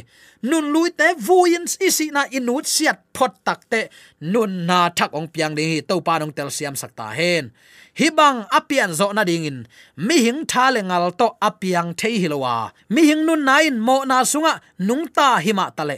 Nun 0.49 0.73
lui 0.73 0.89
te 0.99 1.13
vuin 1.25 1.63
isi 1.87 2.09
na 2.15 2.25
inut 2.37 2.65
siat 2.65 2.97
phot 3.13 3.33
tak 3.45 3.69
te 3.71 3.81
nun 4.21 4.65
na 4.65 4.89
thak 4.89 5.13
ong 5.13 5.29
piang 5.33 5.53
ding 5.57 5.69
hi. 5.71 5.79
To 5.85 6.01
pa 6.01 6.17
nong 6.17 6.33
tel 6.33 6.49
siam 6.49 6.75
sak 6.75 6.91
ta 6.97 7.13
hen. 7.13 7.53
Hi 7.99 8.07
bang 8.09 8.49
apian 8.49 8.91
zo 8.99 9.13
na 9.13 9.23
ding 9.29 9.45
in. 9.45 9.59
Mi 9.95 10.17
hing 10.25 10.41
tha 10.51 10.73
le 10.73 10.81
ngal 10.89 11.05
to 11.19 11.27
apiang 11.47 11.93
thei 11.99 12.15
hilowa 12.21 12.73
mi 12.93 13.01
hing 13.09 13.23
nun 13.27 13.45
nain 13.45 13.75
mo 13.77 14.03
na 14.09 14.25
sunga 14.31 14.53
nung 14.87 15.05
ta 15.17 15.37
hi 15.43 15.51
ma 15.53 15.69
tale 15.77 15.97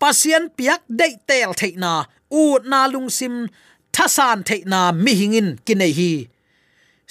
pasien 0.00 0.48
piak 0.56 0.80
dei 0.88 1.14
tel 1.28 1.52
thei 1.60 1.76
na. 1.76 1.92
U 2.30 2.56
na 2.70 2.86
lung 2.92 3.10
sim 3.18 3.34
thasan 3.92 4.38
thei 4.48 4.62
na 4.72 4.80
mi 5.04 5.12
hingin 5.20 5.48
kinai 5.66 5.92
hi. 5.98 6.12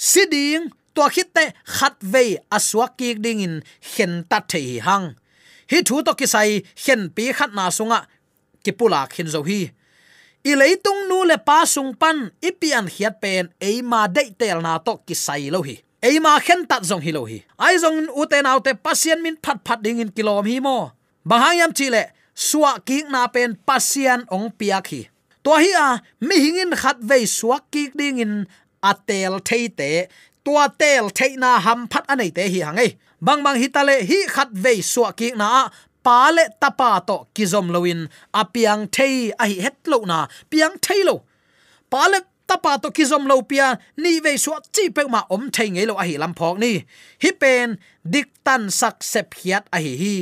Siding 0.00 0.72
tua 1.00 1.08
khit 1.08 1.32
te, 1.32 1.44
khat 1.64 1.96
ve 2.02 2.36
aswa 2.52 2.86
ki 2.98 3.14
ding 3.24 3.40
in 3.40 3.54
khen 3.92 4.24
ta 4.28 4.38
thei 4.44 4.80
hang. 4.84 5.16
Hi 5.72 5.80
thu 5.88 6.02
to 6.04 6.12
ki 6.12 6.26
sai, 6.28 6.60
khen 6.84 7.08
pi 7.16 7.32
khat 7.32 7.54
na 7.56 7.70
sunga, 7.72 8.04
ki 8.64 8.72
pula 8.78 9.06
khin 9.08 9.28
zo 9.34 9.40
hi. 9.48 9.60
I 10.44 10.52
leitung 10.60 11.08
nu 11.08 11.24
le 11.24 11.38
pa 11.48 11.64
sung 11.64 11.94
pan 12.00 12.28
ipian 12.48 12.86
hiat 12.94 13.16
pen 13.22 13.48
eima 13.68 14.00
dei 14.16 14.28
tel 14.40 14.60
na 14.60 14.76
to 14.86 14.98
ki 15.06 15.16
sai 15.24 15.48
lo 15.54 15.62
hi. 15.64 15.76
Eima 16.04 16.36
khen 16.44 16.66
tat 16.68 16.84
zong 16.90 17.02
hi 17.06 17.12
lo 17.16 17.24
hi. 17.30 17.38
Ai 17.64 17.80
zong 17.80 18.08
u 18.20 18.28
te 18.30 18.40
nau 18.44 18.60
te 18.60 18.72
pasien 18.84 19.20
min 19.24 19.36
phat 19.44 19.64
phat 19.66 19.80
ding 19.84 20.00
in 20.04 20.12
kilom 20.16 20.44
hi 20.52 20.60
mo. 20.60 20.92
Bahayam 21.28 21.72
chile 21.78 22.02
suwa 22.34 22.76
ki 22.86 23.04
na 23.12 23.26
pen 23.34 23.56
pasien 23.68 24.28
ong 24.28 24.48
piak 24.58 24.92
hi. 24.92 25.02
To 25.44 25.56
hi 25.56 25.70
a, 25.76 25.88
mi 26.20 26.36
hingin 26.44 26.76
khat 26.76 27.00
ve 27.00 27.24
suak 27.24 27.68
ki 27.72 27.88
ding 27.96 28.20
in 28.24 28.34
atel 28.82 29.40
thei 29.48 29.68
te 29.68 30.08
tua 30.44 30.68
tel 30.80 31.04
theina 31.18 31.58
ham 31.64 31.86
phat 31.90 32.04
anei 32.12 32.30
te 32.36 32.44
hi 32.52 32.60
hangai 32.66 32.90
bang 33.20 33.44
bang 33.44 33.58
hitale 33.60 34.00
hi 34.08 34.18
khat 34.28 34.48
ve 34.52 34.80
suwa 34.82 35.12
ki 35.12 35.36
na, 35.36 35.68
pa 36.02 36.32
le 36.32 36.44
tapa 36.60 37.04
to 37.08 37.16
kizom 37.36 37.68
loin 37.74 38.08
apiang 38.32 38.88
thei 38.96 39.30
a 39.42 39.44
hi 39.50 39.60
het 39.64 39.78
lo 39.84 39.98
na, 40.10 40.26
piang 40.50 40.74
thei 40.84 41.04
lo. 41.04 41.16
Pa 41.92 42.08
le 42.12 42.20
tapa 42.48 42.80
to 42.82 42.88
kizom 42.96 43.28
lo 43.28 43.42
pia, 43.42 43.76
ni 43.96 44.20
ve 44.24 44.32
suwa 44.40 44.58
chi 44.74 44.88
pe 44.96 45.04
ma 45.04 45.20
om 45.34 45.50
thei 45.54 45.68
ngei 45.70 45.86
lo 45.90 45.94
a 46.02 46.04
hi 46.08 46.16
lam 46.22 46.34
phok 46.38 46.56
ni. 46.58 46.72
Hi 47.22 47.30
pen, 47.40 47.76
dik 48.12 48.28
tan 48.44 48.70
sak 48.80 49.04
sep 49.04 49.28
hiat 49.40 49.64
a 49.76 49.78
hi 49.84 49.94
hi. 50.02 50.16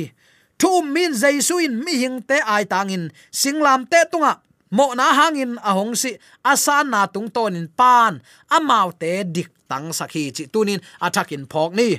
Thu 0.59 0.83
min 0.83 1.15
jaisu 1.15 1.55
suin 1.55 1.73
mi 1.83 1.93
hing 2.03 2.19
te 2.29 2.37
ai 2.43 2.63
tangin 2.67 3.07
singlam 3.31 3.87
te 3.91 3.99
tunga, 4.11 4.33
mo 4.75 4.91
na 4.99 5.07
hangin 5.15 5.55
ahong 5.63 5.95
si 5.95 6.11
asan 6.43 6.91
na 6.91 7.07
tung 7.07 7.31
tonin 7.31 7.71
pan. 7.79 8.19
Amau 8.51 8.91
te 8.91 9.23
dik 9.23 9.58
tang 9.69 9.87
sakhi 9.99 10.23
chi 10.35 10.43
tunin 10.53 10.81
athakin 11.05 11.43
phok 11.51 11.71
ni. 11.79 11.89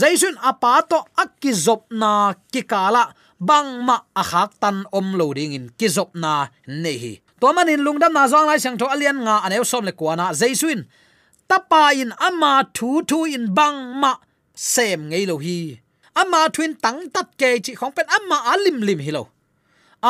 Zaisun 0.00 0.38
apato 0.38 0.98
akizop 1.22 1.90
na 1.90 2.30
kikala 2.52 3.10
bangma 3.48 3.96
akhak 4.14 4.54
tan 4.62 4.86
om 4.92 5.18
loading 5.18 5.52
in 5.58 5.66
kizop 5.78 6.14
na 6.14 6.46
nehi 6.68 7.18
to 7.40 7.48
manin 7.56 7.80
lungdam 7.82 8.12
na 8.12 8.28
zong 8.30 8.46
lai 8.46 8.60
sang 8.62 8.76
tho 8.78 8.86
alian 8.86 9.18
nga 9.24 9.42
anew 9.48 9.64
som 9.64 9.82
le 9.88 9.92
kwana 9.96 10.30
zaisun 10.40 10.86
tapa 11.50 11.90
in 11.96 12.12
ama 12.28 12.52
thu 12.76 13.02
thu 13.08 13.18
in 13.24 13.50
bang 13.56 13.78
ma 14.02 14.12
sem 14.54 15.10
ngei 15.10 15.24
lo 15.30 15.36
hi. 15.44 15.80
Ama 16.20 16.40
twin 16.54 16.74
tang 16.84 17.00
tat 17.14 17.28
ke 17.40 17.50
chi 17.64 17.72
khong 17.78 17.94
pen 17.96 18.06
ama 18.16 18.38
alim 18.52 18.78
lim 18.86 19.00
hi 19.06 19.10
lo. 19.16 19.24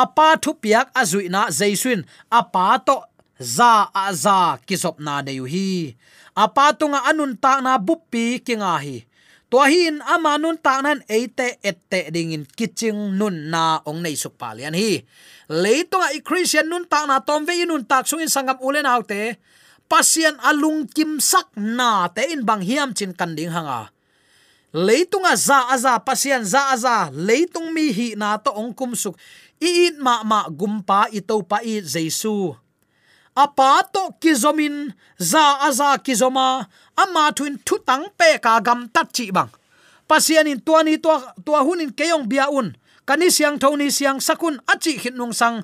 Apa 0.01 0.27
thu 0.43 0.51
piak 0.61 0.87
azui 1.01 1.25
na 1.33 1.41
zaisun 1.59 1.99
apa 2.39 2.65
to 2.87 2.97
za 3.39 3.73
a 4.03 4.05
za 4.23 4.39
kisop 4.67 4.95
na 5.05 5.13
de 5.25 5.33
hi 5.53 5.95
apatunga 6.35 7.05
anun 7.09 7.37
ta 7.37 7.59
na 7.61 7.77
buppi 7.77 8.39
kinga 8.43 8.77
hi. 8.81 9.07
To 9.51 9.59
hin 9.67 9.99
ama 10.07 10.39
nun 10.39 10.55
ta 10.55 10.79
nan 10.79 11.03
eite 11.11 11.59
ette 11.59 12.07
dingin 12.07 12.47
kiching 12.55 13.19
nun 13.19 13.51
na 13.51 13.83
ong 13.83 13.99
nei 13.99 14.15
suk 14.15 14.39
palian 14.39 14.71
hi. 14.71 15.03
Leitonga 15.51 16.15
i 16.15 16.23
christian 16.23 16.71
nun 16.71 16.87
ta 16.87 17.03
na 17.03 17.19
tom 17.19 17.43
ve 17.43 17.59
nun 17.67 17.83
tak 17.83 18.07
sungin 18.07 18.31
sangam 18.31 18.55
ulen 18.63 18.87
autte 18.87 19.35
pasien 19.91 20.39
alung 20.47 20.87
kim 20.87 21.19
sak 21.19 21.51
na 21.59 22.07
te 22.07 22.31
in 22.31 22.47
bang 22.47 22.63
hiam 22.63 22.95
chin 22.95 23.11
kan 23.11 23.35
ding 23.35 23.51
hanga 23.51 23.91
leitunga 24.71 25.35
za 25.35 25.67
aza, 25.67 25.99
pasien 25.99 26.47
za 26.47 26.71
aza 26.71 27.11
leitung 27.11 27.75
mi 27.75 27.91
hi 27.91 28.15
na 28.15 28.39
to 28.39 28.55
ong 28.55 28.71
kum 28.71 28.95
suk 28.95 29.19
i 29.59 29.91
ma 29.99 30.23
ma 30.23 30.47
gumpa 30.47 31.11
i 31.11 31.19
to 31.19 31.43
pa 31.43 31.59
i 31.59 31.83
jesu 31.83 32.55
apa 33.35 33.83
to 33.93 34.11
kizomin, 34.19 34.93
za 35.17 35.59
aza 35.61 35.97
kizoma, 35.97 36.67
ama 36.97 37.31
thuin 37.31 37.57
thu 37.65 37.77
tang 37.85 38.05
pe 38.17 38.37
ka 38.37 38.59
gam 38.59 38.89
tat 38.93 39.07
chi 39.13 39.31
bang. 39.31 39.49
Pasian 40.07 40.47
in 40.47 40.59
tuani 40.59 41.01
to 41.01 41.11
to 41.45 41.51
hunin 41.51 41.91
keyong 41.95 42.27
bia 42.27 42.47
un. 42.49 42.75
Kani 43.07 43.31
siang 43.31 43.57
thoni 43.59 43.91
siang 43.91 44.19
sakun 44.19 44.59
achi 44.67 44.97
hit 44.97 45.15
nung 45.15 45.33
sang 45.33 45.63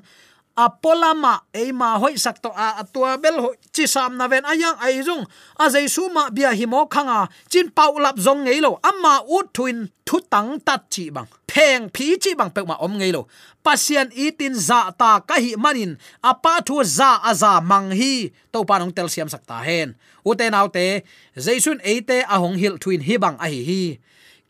apolama 0.58 1.46
eima 1.54 1.94
hoi 2.02 2.18
sakto 2.18 2.50
a 2.50 2.82
atua 2.82 3.14
bel 3.22 3.38
ho 3.42 3.50
chi 3.74 3.86
sam 3.86 4.18
na 4.18 4.26
ven 4.26 4.42
ayang 4.42 4.74
ai 4.82 4.98
jung 5.06 5.22
a 5.62 5.70
jai 5.70 5.86
su 5.94 6.02
ma 6.10 6.22
bia 6.34 6.50
hi 6.58 6.66
mo 6.66 6.80
khanga. 6.94 7.30
Chin 7.50 7.70
pau 7.70 7.94
lap 8.02 8.16
zong 8.18 8.42
ngei 8.42 8.58
lo. 8.66 8.70
Amma 8.82 9.22
ut 9.36 9.46
thuin 9.54 9.86
thu 10.06 10.18
tang 10.32 10.58
tat 10.66 10.82
chi 10.90 11.04
bang. 11.14 11.28
Pheng 11.46 11.86
phi 11.94 12.06
chi 12.22 12.34
bang 12.34 12.50
pe 12.50 12.60
ma 12.66 12.74
om 12.86 12.98
ngei 12.98 13.12
lo. 13.14 13.22
Pasian 13.62 14.10
itin 14.24 14.54
za 14.68 14.90
ta 15.00 15.10
ka 15.28 15.38
hi 15.44 15.54
manin. 15.54 15.94
Apa 16.30 16.58
thu 16.66 16.82
za 16.82 17.10
aza 17.30 17.62
mang 17.70 17.90
hi. 17.94 18.30
To 18.52 18.66
pa 18.68 18.78
nong 18.78 18.92
tel 18.96 19.08
siam 19.08 19.30
sakta 19.30 19.62
hen. 19.62 19.94
Ute 20.26 20.46
naute 20.50 21.06
jaisun 21.38 21.78
eite 21.86 22.26
a 22.26 22.36
hong 22.42 22.58
hil 22.58 22.74
thuin 22.82 23.00
hi 23.06 23.14
bang 23.22 23.36
a 23.38 23.46
hi 23.46 23.60
hi. 23.68 23.82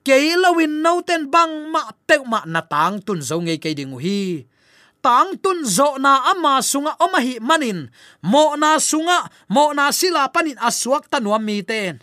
Keilawin 0.07 0.81
noten 0.81 1.29
bang 1.29 1.69
ma 1.73 1.83
pe 2.09 2.17
ma 2.25 2.41
na 2.49 2.61
tang 2.65 2.97
tun 3.05 3.21
zo 3.21 3.37
ngei 3.45 3.61
ke 3.61 3.77
ding 3.77 3.93
hi 4.01 4.49
tang 5.03 5.39
tun 5.43 5.65
zo 5.65 5.97
na 5.99 6.31
ama 6.31 6.63
sunga 6.63 6.93
oma 7.01 7.21
hi 7.21 7.39
manin. 7.41 7.91
Mo 8.23 8.57
na 8.57 8.79
sunga, 8.79 9.31
mo 9.49 9.73
na 9.73 9.91
sila 9.91 10.29
panin 10.35 10.59
aswak 10.59 11.09
tanuam 11.11 11.45
mi 11.45 11.63
ten. 11.63 12.03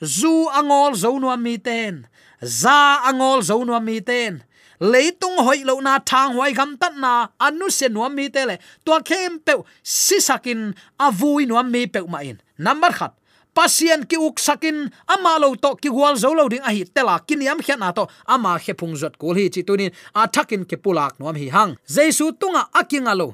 Zu 0.00 0.46
angol 0.54 0.94
zo 0.94 1.18
nuam 1.18 1.42
mi 1.42 1.58
ten. 1.58 2.06
Za 2.42 3.02
angol 3.08 3.42
zo 3.42 3.64
nuam 3.66 3.84
mi 3.84 3.98
ten. 4.00 4.46
Leitung 4.78 5.42
hoi 5.42 5.66
lo 5.66 5.82
na 5.82 5.98
thang 5.98 6.38
hoi 6.38 6.54
gam 6.54 6.78
tat 6.78 6.94
na 6.94 7.34
anu 7.42 7.66
se 7.70 7.90
nuam 7.90 8.14
mi 8.14 8.30
te 8.30 8.46
le. 8.46 8.56
To 8.86 8.94
khem 9.02 9.42
pe 9.42 9.58
sisakin 9.82 10.70
avui 11.02 11.50
nuam 11.50 11.66
mi 11.70 11.90
pe 11.90 12.00
ma 12.06 12.22
in. 12.22 12.38
Number 12.58 12.94
khat 12.94 13.17
pasien 13.58 14.06
ki 14.10 14.16
uk 14.22 14.38
sakin, 14.38 14.86
ama 15.14 15.34
lo 15.42 15.54
to 15.58 15.74
ki 15.82 15.90
wal 15.90 16.14
zo 16.22 16.30
lo 16.38 16.46
ding 16.52 16.62
a 16.62 16.70
hi 16.70 16.84
tela 16.94 17.18
kiniam 17.26 17.58
khian 17.58 17.82
na 17.82 17.90
to, 17.90 18.06
ama 18.34 18.54
khe 18.62 18.72
phung 18.78 18.94
zot 19.00 19.18
kul 19.18 19.34
hi 19.40 19.48
chi 19.54 19.66
tunin, 19.66 19.90
a 20.14 20.30
thakin 20.34 20.62
ke 20.70 20.76
pulak 20.84 21.18
nom 21.18 21.34
hi 21.34 21.48
hang. 21.56 21.74
Jesu 21.96 22.30
tunga 22.40 22.62
akinga 22.80 23.14
lo, 23.20 23.28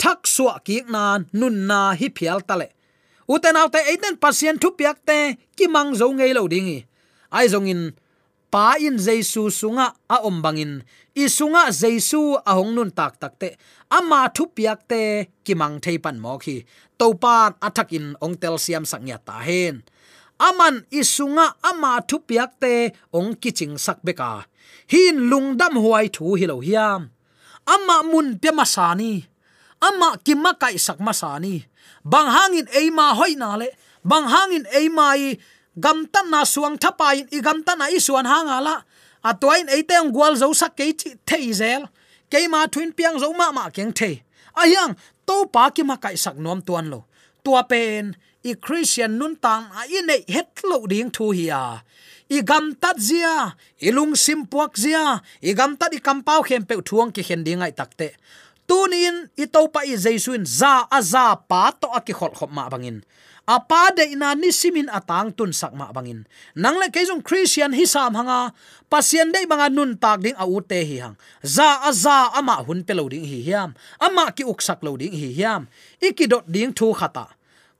thak 0.00 0.24
suwa 0.34 0.54
ki 0.64 0.76
na, 0.88 1.04
nun 1.32 1.66
na 1.68 1.80
hi 2.00 2.08
phial 2.16 2.40
tale 2.48 2.68
uten 3.28 3.58
autte 3.58 3.80
eiten 3.90 4.16
pasien 4.22 4.58
thu 4.62 4.72
piak 4.78 5.02
te, 5.08 5.36
ki 5.58 5.66
mang 5.68 5.94
zo 5.98 6.10
ngei 6.14 6.32
lo 6.34 6.46
dingi 6.48 6.78
ai 7.34 7.46
zong 7.50 7.66
in, 7.72 7.82
pa 8.52 8.78
in 8.78 8.98
jesu 9.06 9.50
sunga 9.50 9.90
a 10.08 10.16
om 10.28 10.38
bangin 10.44 10.78
i 11.18 11.26
sunga 11.26 11.66
jesu 11.74 12.20
a 12.38 12.54
hong 12.54 12.72
nun 12.76 12.90
tak 12.94 13.18
tak 13.18 13.34
te, 13.42 13.48
ama 13.90 14.30
thu 14.30 14.46
piak 14.56 14.86
te, 14.90 15.02
ki 15.44 15.54
mang 15.58 15.80
thei 15.82 15.98
pan 15.98 16.22
mo 16.22 16.38
khi 16.38 16.62
topan 16.98 17.52
pan 17.56 17.60
athak 17.60 17.92
ong 18.24 18.34
tel 18.40 18.56
siam 18.58 18.84
sangya 18.88 19.20
ta 19.20 19.40
hen. 19.40 19.84
Aman 20.36 20.84
isunga 20.92 21.56
ama 21.64 22.00
thu 22.04 22.20
piak 22.20 22.60
te 22.60 22.92
ong 23.12 23.36
kiching 23.40 23.76
sak 23.80 24.04
beka. 24.04 24.44
Hin 24.92 25.16
lungdam 25.30 25.80
huai 25.80 26.08
thu 26.12 26.36
hilo 26.36 26.60
hiam. 26.60 27.08
Ama 27.64 27.96
mun 28.04 28.36
pe 28.42 28.50
masani 28.52 29.24
ama 29.80 30.16
kimma 30.24 30.52
kai 30.56 30.76
sak 30.76 30.98
masani 31.00 31.64
bang 32.04 32.28
hangin 32.28 32.66
eima 32.72 33.16
hoina 33.18 33.56
le. 33.60 33.68
Bang 34.04 34.26
hangin 34.28 34.64
eima 34.70 35.18
i 35.18 35.34
gam 35.74 36.06
tan 36.12 36.30
na 36.30 36.44
suang 36.44 36.76
thapa 36.78 37.16
in 37.18 37.26
i 37.32 37.38
gam 37.40 37.64
tan 37.66 37.78
na 37.80 37.86
i 37.90 37.98
suan 37.98 38.26
hanga 38.28 38.58
la. 38.60 38.76
Atoin 39.26 39.66
eite 39.72 39.94
ang 39.98 40.14
gwal 40.14 40.38
zo 40.38 40.52
sak 40.54 40.78
ke 40.78 40.94
chi 40.94 41.18
theizel 41.26 41.82
keima 42.30 42.62
ma 42.64 42.70
twin 42.70 42.92
piang 42.92 43.18
zo 43.18 43.32
ma 43.32 43.50
ma 43.50 43.70
keng 43.70 43.92
the 43.92 44.20
ayang 44.56 44.96
to 45.28 45.36
pa 45.52 45.70
ki 45.74 45.82
ma 45.82 45.96
kai 46.02 46.16
sak 46.24 46.36
nom 46.38 46.62
tuan 46.62 46.88
lo. 46.92 47.04
Tua 47.44 47.62
pen, 47.70 48.14
i 48.46 48.54
christian 48.54 49.18
nun 49.18 49.34
tang 49.44 49.66
a 49.74 49.86
i 49.90 50.02
nei 50.06 50.22
het 50.30 50.62
lo 50.64 50.86
ding 50.90 51.10
thu 51.10 51.30
hi 51.36 51.46
a. 51.50 51.82
I 52.26 52.42
gam 52.42 52.74
tat 52.82 52.98
zia, 52.98 53.54
i 53.86 53.94
lung 53.94 54.16
sim 54.18 54.46
puak 54.50 54.74
zia, 54.74 55.22
i 55.42 55.54
gam 55.54 55.76
tat 55.78 55.94
i 55.94 56.00
kampau 56.02 56.42
khem 56.42 56.66
pe 56.66 56.74
thuang 56.88 57.14
ki 57.14 57.22
hen 57.28 57.46
dingai 57.46 57.70
takte 57.70 58.08
tunin, 58.66 59.30
i 59.38 59.46
to 59.46 59.66
pa 59.70 59.86
i 59.86 59.94
jaisuin 59.94 60.44
za 60.44 60.86
a 60.90 61.00
za 61.02 61.34
pa 61.48 61.70
to 61.80 61.90
a 61.94 62.02
ki 62.02 62.14
khol 62.18 62.34
khop 62.34 62.50
ma 62.50 62.68
bangin 62.68 63.00
apa 63.46 63.94
de 63.94 64.10
ina 64.10 64.34
ni 64.34 64.50
simin 64.50 64.90
atang 64.90 65.30
tun 65.30 65.54
sak 65.54 65.70
ma 65.70 65.94
bangin. 65.94 66.26
Nang 66.58 66.82
le 66.82 66.90
keizong 66.90 67.22
christian 67.22 67.70
hi 67.70 67.86
sam 67.86 68.18
hanga, 68.18 68.50
pasien 68.90 69.30
dei 69.30 69.46
banga 69.46 69.70
nun 69.70 69.94
tak 69.94 70.26
ding 70.26 70.34
a 70.34 70.44
te 70.66 70.82
hi 70.82 70.98
hang. 70.98 71.14
Za 71.46 71.86
a 71.86 71.94
za 71.94 72.34
ama 72.34 72.58
hun 72.66 72.82
pe 72.82 72.92
lo 72.92 73.06
ding 73.06 73.22
hi 73.22 73.46
hiam, 73.46 73.78
ama 74.02 74.34
ki 74.34 74.42
uk 74.42 74.58
sak 74.58 74.82
lo 74.82 74.98
ding 74.98 75.14
hi 75.14 75.30
hiam. 75.30 75.70
Ikidot 76.02 76.50
ding 76.50 76.74
thu 76.74 76.90
khata. 76.90 77.30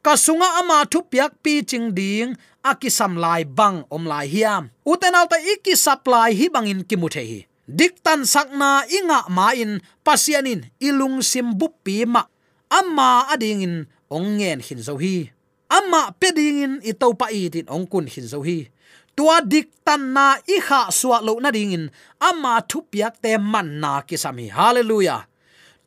Kasunga 0.06 0.62
ama 0.62 0.86
thu 0.86 1.02
piak 1.02 1.42
pi 1.42 1.66
ching 1.66 1.90
ding 1.90 2.38
akisam 2.62 3.18
lai 3.18 3.42
bang 3.42 3.82
om 3.90 4.06
lai 4.06 4.30
hiam. 4.30 4.70
Uten 4.86 5.18
alta 5.18 5.34
iki 5.42 5.74
supply 5.74 6.30
hi 6.30 6.46
bangin 6.46 6.86
kimuthe 6.86 7.26
hi. 7.26 7.40
Diktan 7.66 8.22
sakna 8.22 8.86
inga 8.86 9.26
ma 9.26 9.50
in 9.50 9.82
pasianin 10.06 10.70
ilung 10.78 11.26
simbu 11.26 11.74
pi 11.82 12.06
ma. 12.06 12.22
Amma 12.70 13.26
ading 13.34 13.66
in 13.66 13.74
ong 14.06 14.38
hin 14.38 14.78
zo 14.78 14.94
hi 14.94 15.35
amma 15.68 16.14
peding 16.20 16.58
in 16.64 16.74
i 16.84 16.92
to 16.92 17.12
pa 17.14 17.26
i 17.30 17.48
tin 17.50 17.66
ong 17.68 17.86
hin 18.06 18.26
zo 18.26 18.42
hi. 18.42 18.68
Tua 19.16 19.40
dik 19.40 19.80
tan 19.80 20.12
na 20.12 20.36
i 20.44 20.60
kha 20.60 20.92
suwa 20.92 21.24
lo 21.24 21.40
na 21.40 21.50
ding 21.50 21.72
in 21.72 21.84
amma 22.20 22.60
thu 22.68 22.84
piak 22.90 23.14
te 23.22 23.38
man 23.38 23.80
na 23.80 24.04
ki 24.04 24.16
sami 24.16 24.52
hallelujah. 24.52 25.24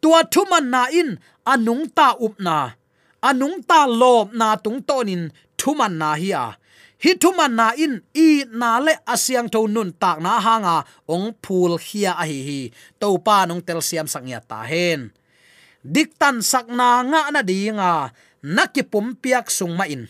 Tua 0.01 0.23
thu 0.23 0.47
man 0.49 0.71
na 0.71 0.87
in, 0.89 1.19
anung 1.45 1.91
ta 1.91 2.15
up 2.15 2.35
na. 2.39 2.71
Anung 3.19 3.59
ta 3.67 3.83
lob 3.83 4.31
na 4.31 4.55
tung 4.55 4.79
tonin, 4.79 5.27
thuman 5.59 5.99
na 5.99 6.15
hi 6.15 6.31
a. 6.31 6.55
Hi 7.03 7.11
thuman 7.19 7.51
na 7.59 7.75
in, 7.75 7.99
i 8.15 8.47
na 8.47 8.79
le 8.79 8.95
asyang 9.03 9.51
tho 9.51 9.67
nun 9.67 9.91
tak 10.01 10.23
na 10.23 10.39
hanga, 10.39 10.87
ong 11.03 11.35
phul 11.43 11.75
hia 11.75 12.15
a 12.15 12.23
hi 12.23 12.39
hi. 12.47 12.61
To 12.99 13.19
pa 13.19 13.43
nong 13.43 13.61
tel 13.67 13.83
siam 13.83 14.07
sangya 14.07 14.39
ta 14.39 14.63
hen. 14.63 15.11
Dik 15.83 16.15
tan 16.19 16.39
sak 16.39 16.67
na 16.71 17.03
nga 17.03 17.21
na 17.31 17.41
dinga 17.43 18.11
nakipum 18.43 19.15
piak 19.21 19.51
sung 19.51 19.75
ma 19.77 19.85
in 19.85 20.07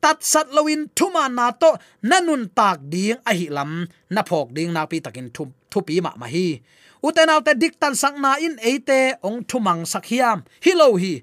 tat 0.00 0.24
sat 0.24 0.48
loin 0.56 0.88
thuma 0.96 1.28
na 1.28 1.52
to 1.52 1.76
nanun 2.02 2.48
tak 2.56 2.80
ding 2.88 3.20
a 3.30 3.32
hi 3.36 3.46
lam. 3.52 3.84
Na 4.10 4.22
phok 4.24 4.48
ding 4.56 4.72
na 4.72 4.88
pi 4.90 5.00
takin 5.04 5.28
thu 5.34 5.52
thu 5.70 5.78
pi 5.86 6.00
ma 6.00 6.12
ma 6.16 6.26
hi 6.26 6.60
uten 7.06 7.32
autte 7.32 7.52
dik 7.62 7.74
tan 7.80 7.94
sak 8.02 8.14
na 8.16 8.36
in 8.40 8.56
eite 8.60 9.00
ong 9.26 9.44
thumang 9.48 9.84
sak 9.92 10.04
hiam 10.10 10.38
hi. 10.64 10.72
Lo 10.80 10.96
hi 10.96 11.14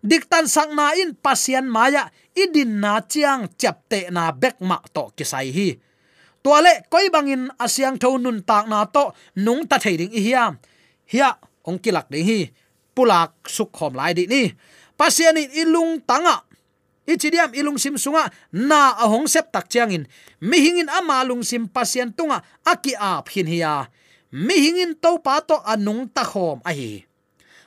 diktan 0.00 0.48
sakna 0.48 0.96
in 0.96 1.12
pasian 1.24 1.68
maya 1.68 2.08
idin 2.32 2.80
na 2.80 3.00
chiang 3.04 3.48
chapte 3.60 4.08
na 4.08 4.32
bek 4.32 4.56
ma 4.60 4.80
to 4.94 5.12
kisai 5.16 5.52
hi. 5.52 5.68
Tuale 6.42 6.88
koi 6.88 7.12
bangin 7.12 7.52
asyang 7.60 8.00
tho 8.00 8.16
nun 8.16 8.40
tak 8.48 8.64
na 8.68 8.88
to 8.88 9.12
nung 9.44 9.68
ta 9.68 9.76
thading 9.76 10.12
i 10.12 10.20
hiam 10.24 10.56
hiya, 11.10 11.36
ong 11.68 11.78
kilak 11.82 12.08
ding 12.08 12.24
hi. 12.24 12.40
Pulak 12.94 13.46
suk 13.46 13.70
khom 13.76 13.94
lai 13.94 14.12
di 14.14 14.24
ni 14.26 14.42
pasian 15.00 15.40
in 15.40 15.48
ilung 15.64 16.04
tanga. 16.04 16.44
Ichidiam 17.08 17.56
ilung 17.56 17.80
sim 17.80 17.96
sunga, 17.96 18.28
na 18.52 18.92
ahong 19.00 19.24
sep 19.24 19.48
tak 19.48 19.72
chiang 19.72 20.04
mi 20.44 20.56
hingin 20.60 20.92
ama 20.92 21.24
lung 21.24 21.40
sim 21.40 21.64
pasian 21.64 22.12
tunga, 22.12 22.44
aki 22.68 22.92
ap 23.00 23.32
hin 23.32 23.48
hiya. 23.48 23.88
Mi 24.28 24.60
hingin 24.60 24.92
to 25.00 25.16
pa 25.24 25.40
to 25.40 25.56
anung 25.64 26.04
ta 26.12 26.22
khom 26.22 26.60
a 26.60 26.70
hi 26.76 27.08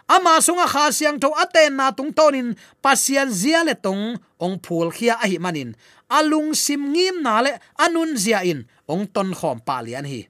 ama 0.08 0.38
sunga 0.44 0.68
kha 0.68 0.92
siang 0.92 1.18
tho 1.20 1.32
aten 1.34 1.80
na 1.80 1.92
tung 1.96 2.12
tonin, 2.14 2.56
pasian 2.84 3.30
zia 3.32 3.64
le 3.64 3.76
tong, 3.76 4.20
ong 4.40 4.56
phul 4.60 4.92
khia 4.92 5.16
a 5.18 5.26
hi 5.28 5.38
manin. 5.40 5.74
Alung 6.12 6.54
sim 6.54 6.94
ngim 6.94 7.24
na 7.26 7.42
le 7.42 7.52
anun 7.80 8.14
zia 8.20 8.44
in, 8.44 8.68
ong 8.86 9.08
ton 9.14 9.34
khom 9.34 9.58
pa 9.64 9.82
lian 9.82 10.06
hi. 10.06 10.28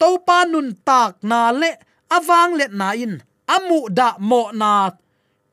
To 0.00 0.16
pa 0.24 0.48
nun 0.48 0.72
tak 0.86 1.20
na 1.26 1.50
le 1.52 1.70
awang 2.08 2.56
le 2.56 2.66
na 2.72 2.96
in, 2.96 3.20
amu 3.44 3.90
da 3.90 4.16
mo 4.18 4.48
na 4.54 4.94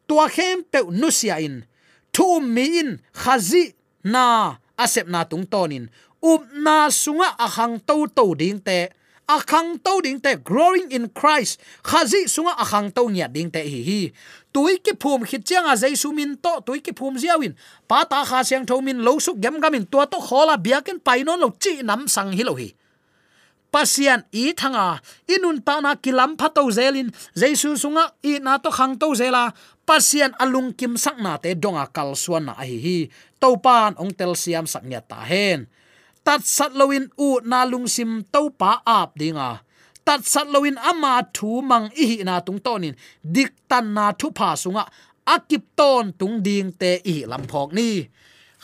tua 0.08 0.30
khem 0.30 0.64
pe 0.72 0.80
nu 0.92 1.12
sia 1.12 1.38
in. 1.40 1.66
Thu 2.14 2.40
mi 2.40 2.80
in 2.80 3.00
khazi 3.14 3.74
na 4.04 4.56
asep 4.78 5.08
na 5.08 5.24
tung 5.24 5.46
tonin 5.46 5.90
up 6.24 6.42
um 6.42 6.64
na 6.64 6.90
sunga 6.90 7.38
ahang 7.38 7.80
to 7.86 8.08
to 8.08 8.36
ding 8.36 8.60
te. 8.60 8.90
Akhang 9.28 9.84
to 9.84 10.02
ding 10.02 10.24
te, 10.24 10.36
growing 10.40 10.88
in 10.90 11.10
christ. 11.10 11.60
Khazi 11.84 12.32
sunga 12.32 12.56
akhang 12.56 12.96
to 12.96 13.12
nya 13.12 13.28
ding 13.28 13.52
te 13.52 13.60
hi 13.60 13.82
hi. 13.84 14.02
Tui 14.54 14.80
ki 14.80 14.96
phum 14.96 15.28
khit 15.28 15.44
changa 15.44 15.76
jaisu 15.76 16.16
min 16.16 16.38
to, 16.38 16.64
tui 16.66 16.80
ki 16.80 16.92
phum 16.96 17.20
ziawin 17.20 17.54
pa 17.88 18.04
ta 18.08 18.24
kha 18.24 18.42
siang 18.44 18.66
tho 18.66 18.82
min 18.82 19.04
lo 19.04 19.20
su 19.20 19.36
gem 19.36 19.60
gamin 19.60 19.86
to 19.86 20.00
to 20.06 20.18
khola 20.18 20.56
biakin 20.58 21.04
painon 21.04 21.40
lo 21.40 21.50
chi 21.60 21.82
nam 21.84 22.08
sang 22.08 22.32
hi 22.32 22.44
lo 22.44 22.56
hi 22.56 22.74
pasian 23.78 24.26
i 24.34 24.58
thanga. 24.58 24.98
Inun 25.30 25.62
ta 25.62 25.78
na 25.86 25.94
kilam 26.04 26.34
phato 26.40 26.66
zelin. 26.74 27.14
Jaisu 27.38 27.78
sunga 27.78 28.10
i 28.26 28.42
na 28.42 28.58
to 28.58 28.74
khang 28.78 28.98
to 28.98 29.14
zela. 29.14 29.54
Pasian 29.86 30.34
alung 30.42 30.74
kim 30.74 30.98
sak 30.98 31.22
na 31.22 31.38
te 31.38 31.54
donga 31.54 31.86
kal 31.96 32.18
suan 32.18 32.50
na 32.50 32.54
hi 32.58 32.78
hi. 32.86 33.00
To 33.42 33.50
pan 33.62 33.94
ong 34.02 34.14
tel 34.18 34.34
siam 34.42 34.66
sak 34.66 34.84
nya 34.90 35.02
ta 35.10 35.22
hen. 35.30 35.70
Tat 36.26 36.42
sat 36.42 36.74
loin 36.80 37.06
u 37.22 37.30
na 37.46 37.60
lung 37.72 37.88
sim 37.96 38.26
to 38.34 38.42
pa 38.60 38.82
ap 38.82 39.14
dinga. 39.20 39.62
Tat 40.06 40.26
sat 40.26 40.48
loin 40.54 40.76
ama 40.92 41.14
thu 41.36 41.62
mang 41.70 41.88
i 41.94 42.08
na 42.28 42.42
tung 42.46 42.60
tonin 42.66 42.98
dik 43.22 43.54
tan 43.70 43.86
na 43.94 44.06
thu 44.20 44.28
pha 44.38 44.50
sunga. 44.64 44.84
Akip 45.34 45.64
ton 45.80 46.06
tung 46.20 46.42
ding 46.46 46.72
te 46.82 46.92
i 47.14 47.16
lam 47.30 47.44
phok 47.52 47.70
ni. 47.78 47.90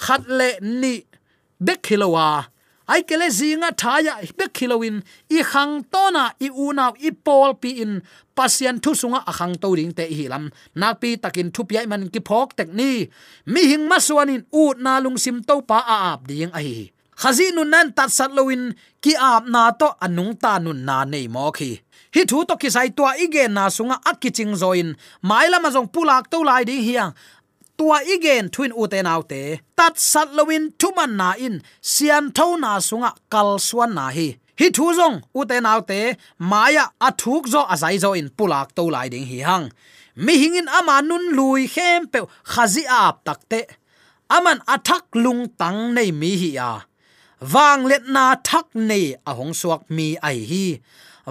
Khat 0.04 0.21
le 0.38 0.49
ni. 0.82 0.95
Bek 1.65 1.80
khilowa 1.86 2.52
ai 2.88 3.02
kele 3.04 3.28
zinga 3.30 3.72
thaya 3.72 4.13
bek 4.38 4.52
khilowin, 4.54 5.04
i 5.30 5.39
khang 5.52 5.84
tona 5.91 6.24
i 6.39 6.50
una 6.50 6.91
i 7.00 7.12
pol 7.12 7.54
pi 7.62 7.69
in 7.84 8.02
pasian 8.36 8.80
thu 8.84 8.91
sunga 9.02 9.22
hang 9.38 9.56
to 9.62 9.76
ding 9.76 9.93
te 9.98 10.06
hi 10.17 10.28
lam. 10.28 10.52
Na 10.76 10.93
pi 10.93 11.15
takin 11.24 11.52
thu 11.54 11.63
pi 11.69 11.86
man 11.86 12.10
ki 12.13 12.19
phok 12.19 12.50
tek 12.58 12.69
ni. 12.80 13.08
Mi 13.46 13.62
hing 13.72 13.86
ma 13.88 13.98
suanin 14.08 14.43
u 14.52 14.74
na 14.78 15.00
lung 15.00 15.17
sim 15.17 15.38
to 15.48 15.62
pa 15.69 15.80
a 15.96 15.98
ap 16.13 16.28
ding 16.28 16.52
a 16.54 16.62
hi. 16.67 16.91
Khazi 17.22 17.54
nun 17.56 17.69
nan 17.69 17.93
tat 17.98 18.10
sat 18.17 18.32
loin 18.38 18.74
ki 19.04 19.13
ap 19.32 19.43
na 19.54 19.72
to 19.72 19.88
anung 20.06 20.34
ta 20.43 20.58
nun 20.60 20.80
na 20.88 21.06
nei 21.06 21.28
mo 21.28 21.52
khi 21.58 21.72
hi 22.15 22.22
thu 22.30 22.46
to 22.50 22.56
ki 22.62 22.69
sai 22.76 22.89
tua 22.98 23.12
igen 23.26 23.54
na 23.54 23.69
sunga 23.69 23.98
akiching 24.12 24.54
zoin. 24.62 24.89
Maila 25.30 25.58
ma 25.62 25.69
jong 25.76 25.89
pulak 25.93 26.26
to 26.32 26.43
lai 26.50 26.63
ding 26.69 26.84
hiang 26.88 27.13
tua 27.77 27.97
igen 28.13 28.45
twin 28.53 28.73
uten 28.81 29.07
autte 29.13 29.41
tat 29.77 29.93
sat 30.12 30.29
loin 30.38 30.65
thuman 30.79 31.12
na 31.19 31.29
in. 31.45 31.55
Sian 31.81 32.25
tho 32.38 32.47
na 32.63 32.71
sunga 32.88 33.12
kal 33.33 33.59
suan 33.67 33.91
na 33.97 34.05
hi. 34.15 34.27
Hi 34.59 34.67
thu 34.75 34.86
zong 34.99 35.17
uten 35.39 35.65
autte 35.65 35.65
nau 35.65 35.81
te. 35.89 35.99
Maya 36.51 36.86
athuk 37.07 37.43
zo 37.53 37.62
azai 37.73 37.97
zo 38.03 38.09
in 38.19 38.29
pulak 38.38 38.69
to 38.77 38.83
lai 38.95 39.07
ding 39.13 39.27
hi 39.31 39.39
hang. 39.49 39.65
Mi 40.15 40.33
hingin 40.41 40.67
ama 40.77 40.95
nun 41.01 41.25
lui 41.38 41.67
khem 41.73 42.01
pe 42.12 42.19
khazi 42.51 42.83
ap 43.03 43.15
takte 43.25 43.59
aman 44.36 44.59
athak 44.73 45.05
lung 45.23 45.43
tang 45.59 45.79
nei 45.95 46.09
mi 46.21 46.31
hi 46.41 46.51
ya 46.59 46.71
wang 47.51 47.83
let 47.89 48.07
na 48.07 48.36
thak 48.36 48.67
nei 48.75 49.15
a 49.25 49.31
hong 49.33 49.53
suak 49.53 49.81
mi 49.89 50.15
ai 50.23 50.39
hi. 50.51 50.79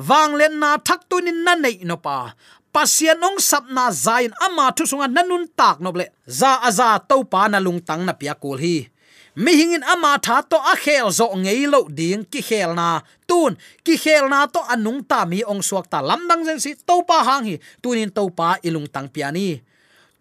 Wang 0.08 0.32
let 0.40 0.52
na 0.52 0.76
thak 0.86 1.08
tunin 1.08 1.44
na 1.44 1.54
nei 1.54 1.76
no 1.84 1.96
pa 1.96 2.32
pasian 2.72 3.20
ong 3.20 3.38
sapna 3.38 3.92
zain 3.92 4.32
ama 4.40 4.72
thu 4.76 4.88
sunga 4.88 5.06
nanun 5.06 5.44
tak 5.52 5.76
noble 5.84 6.08
za 6.24 6.64
aza 6.64 6.96
to 7.08 7.20
pa 7.32 7.46
na 7.52 7.60
lung 7.60 7.80
tang 7.84 8.02
na 8.08 8.16
pia 8.16 8.34
kul 8.34 8.58
hi. 8.58 8.88
Mi 9.36 9.52
hingin 9.56 9.84
ama 9.84 10.16
tha 10.24 10.44
to 10.50 10.56
a 10.56 10.74
khel 10.76 11.08
zo 11.18 11.28
ngei 11.36 11.68
lo 11.72 11.80
ding 11.88 12.24
ki 12.32 12.40
khel 12.48 12.72
na. 12.76 13.04
Tun, 13.28 13.56
ki 13.84 13.94
khel 13.96 14.24
na 14.32 14.48
to 14.48 14.60
anung 14.72 15.00
ta 15.04 15.24
mi 15.28 15.44
ong 15.44 15.62
suak 15.68 15.86
ta 15.92 16.00
lam 16.00 16.24
dang 16.28 16.42
zen 16.48 16.60
si 16.64 16.72
to 16.88 16.96
pa 17.08 17.20
hang 17.28 17.44
hi. 17.48 17.56
Tunin 17.84 18.10
to 18.16 18.28
pa 18.32 18.56
ilung 18.66 18.88
tang 18.88 19.08
piani 19.12 19.60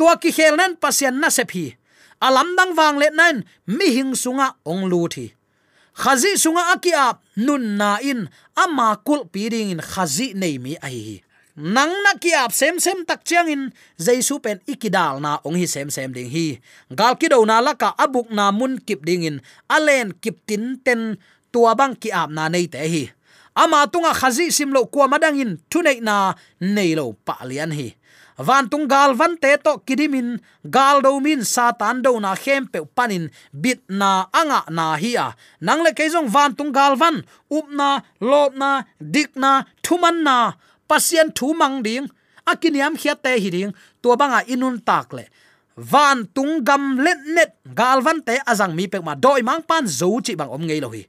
tua 0.02 0.18
ki 0.18 0.32
khel 0.34 0.58
nan 0.58 0.74
pasian 0.82 1.22
na 1.22 1.30
se 1.30 1.46
phi 1.46 1.66
alam 2.22 2.54
dang 2.58 2.74
wang 2.78 2.98
le 3.02 3.10
nan, 3.10 3.46
mi 3.66 3.88
hing 3.98 4.14
sunga 4.14 4.48
ong 4.66 4.86
lu 4.92 5.10
thi. 5.14 5.34
Khazi 5.94 6.38
sunga 6.38 6.64
akia 6.74 7.18
nun 7.46 7.78
na 7.78 7.98
in 8.02 8.30
ama 8.56 8.98
kul 9.08 9.26
pi 9.32 9.50
ding 9.54 9.74
in 9.74 9.82
khazi 9.82 10.28
nei 10.38 10.56
mi 10.62 10.74
ai 10.88 11.22
nang 11.62 11.94
na 12.02 12.18
ki 12.18 12.34
ap 12.34 12.50
sem 12.50 12.82
sem 12.82 13.06
tak 13.06 13.22
chiang 13.22 13.46
in 13.46 13.64
jaisu 14.02 14.42
pen 14.42 14.58
ikidal 14.66 15.22
na 15.22 15.38
ong 15.46 15.54
hi 15.54 15.70
sem 15.70 15.94
sem 15.94 16.10
ding 16.10 16.26
hi. 16.26 16.58
Gal 16.90 17.14
ki 17.22 17.30
do 17.30 17.46
na 17.46 17.62
la 17.62 17.78
ka 17.78 17.94
abuk 18.02 18.34
na 18.34 18.50
mun 18.50 18.82
kip 18.82 19.06
ding 19.06 19.22
in, 19.22 19.38
alen 19.70 20.18
kip 20.18 20.42
tin 20.50 20.82
ten 20.82 21.22
tua 21.54 21.78
bang 21.78 21.94
ki 21.94 22.10
ap 22.10 22.34
na 22.34 22.50
nei 22.50 22.66
te 22.66 22.82
hi. 22.82 23.14
Ama 23.54 23.86
tunga 23.94 24.10
khazi 24.18 24.50
simlo 24.50 24.90
kwa 24.90 25.06
madang 25.06 25.38
in 25.38 25.62
thunei 25.70 26.02
na 26.02 26.34
nei 26.58 26.98
lo 26.98 27.14
pa 27.14 27.38
lian 27.46 27.70
hi. 27.70 27.94
Van 28.42 28.66
tung 28.66 28.90
gal 28.90 29.14
van 29.14 29.38
te 29.38 29.54
to 29.62 29.78
kidimin 29.86 30.42
gal 30.66 30.98
do 31.06 31.20
min 31.22 31.46
satan 31.46 32.02
do 32.02 32.18
na 32.18 32.34
khem 32.34 32.66
pe 32.66 32.82
panin 32.98 33.30
bit 33.54 33.86
na 33.86 34.26
anga 34.34 34.66
na 34.74 34.98
hi 34.98 35.14
a. 35.14 35.38
Nang 35.62 35.86
le 35.86 35.94
keizong 35.94 36.26
van 36.26 36.56
tung 36.58 36.74
gal 36.74 36.98
van, 36.98 37.22
up 37.52 37.68
na, 37.70 38.02
lop 38.18 38.58
na, 38.58 38.82
dik 38.98 39.38
na 39.38 39.62
thuman 39.86 40.26
na 40.26 40.58
pasien 40.92 41.32
thu 41.32 41.56
mang 41.56 41.80
ding. 41.80 42.12
Akiniam 42.44 43.00
khia 43.00 43.16
te 43.16 43.32
hi 43.40 43.50
ding. 43.56 43.72
To 44.04 44.20
banga 44.20 44.44
inun 44.52 44.84
tak 44.84 45.16
le. 45.16 45.32
Van 45.80 46.28
tung 46.36 46.60
gam 46.68 47.00
let 47.00 47.24
net. 47.36 47.56
Gal 47.80 48.04
van 48.04 48.20
te 48.28 48.36
azang 48.44 48.76
mi 48.76 48.92
pek 48.92 49.04
ma 49.08 49.16
doi 49.16 49.40
mang 49.40 49.64
pan 49.64 49.88
zo 49.88 50.20
chi 50.26 50.36
bang 50.36 50.52
om 50.52 50.68
ngei 50.68 50.84
lo 50.84 50.92
hi. 50.92 51.08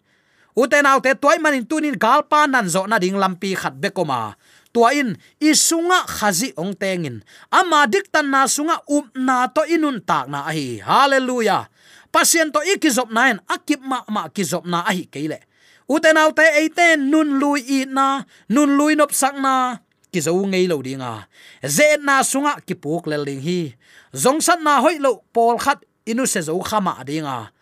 Uten 0.55 0.87
autte 0.87 1.17
toy 1.19 1.41
manin 1.43 1.67
tunin 1.67 1.97
gal 1.99 2.23
pa 2.31 2.47
nan 2.47 2.69
zo 2.69 2.87
na 2.87 3.01
ding 3.03 3.17
lampi 3.17 3.57
khat 3.57 3.75
bekoma 3.83 4.37
tua 4.73 4.97
in 4.97 5.17
isunga 5.37 6.09
khazi 6.09 6.57
ong 6.57 6.73
tengin 6.73 7.21
ama 7.53 7.85
dik 7.85 8.09
tan 8.09 8.33
na 8.33 8.49
sunga 8.49 8.81
up 8.89 9.07
na 9.13 9.47
to 9.53 9.63
inun 9.69 10.01
tak 10.01 10.33
na 10.33 10.49
hi. 10.49 10.81
Hallelujah. 10.81 11.69
Pasien 12.13 12.49
to 12.53 12.61
ikizop 12.65 13.13
nain 13.13 13.41
akip 13.49 13.81
ma 13.81 14.05
ma 14.09 14.29
kizop 14.33 14.65
na 14.65 14.85
hi 14.89 15.05
keile 15.09 15.45
uten 15.89 16.17
autte 16.17 16.45
eiten 16.61 17.11
nun 17.11 17.39
lui 17.41 17.63
i 17.67 17.85
na. 17.87 18.25
Nun 18.49 18.77
lui 18.79 18.95
nop 18.97 19.13
sak 19.13 19.39
na. 19.39 19.81
Ki 20.13 20.21
zo 20.21 20.37
ngei 20.37 20.69
lo 20.69 20.83
dinga 20.85 21.25
ze 21.65 21.97
na 22.03 22.21
sunga 22.23 22.61
ki 22.67 22.75
puk 22.75 23.07
le 23.07 23.17
ling 23.17 23.41
hi. 23.41 23.75
Zong 24.13 24.45
san 24.45 24.61
na 24.61 24.81
hoi 24.85 25.01
lo 25.01 25.25
pol 25.33 25.57
khat 25.57 25.81
inu 26.07 26.27
se 26.27 26.43
zo 26.45 26.59
khama 26.61 27.01
dinga 27.07 27.53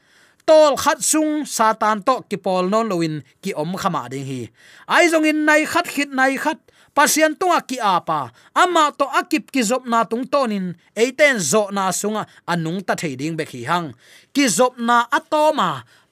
tol 0.50 0.74
khat 0.74 0.98
sung 0.98 1.46
satan 1.46 2.02
to 2.02 2.26
ki 2.26 2.35
pol 2.42 2.66
non 2.66 2.90
loin 2.90 3.22
ki 3.38 3.54
om 3.54 3.70
khama 3.78 4.11
ding 4.11 4.26
hi 4.26 4.42
ai 4.90 5.06
zong 5.12 5.26
in 5.30 5.46
nai 5.46 5.62
khat 5.62 5.87
khit 5.87 6.11
nai 6.11 6.35
khat 6.42 6.59
pasien 6.96 7.38
tunga 7.38 7.61
ki 7.62 7.78
apa 7.78 8.35
ama 8.62 8.90
to 8.98 9.06
akip 9.20 9.54
ki 9.54 9.62
zop 9.62 9.87
na 9.87 10.02
tung 10.11 10.26
tonin 10.26 10.74
eiten 10.98 11.38
zo 11.38 11.70
na 11.70 11.94
sunga 12.00 12.26
anung 12.52 12.83
ta 12.83 12.98
thei 13.00 13.14
be 13.14 13.44
khi 13.50 13.62
hang 13.70 13.94
ki 14.35 14.44
zop 14.48 14.74
na 14.88 15.06
atoma 15.18 15.70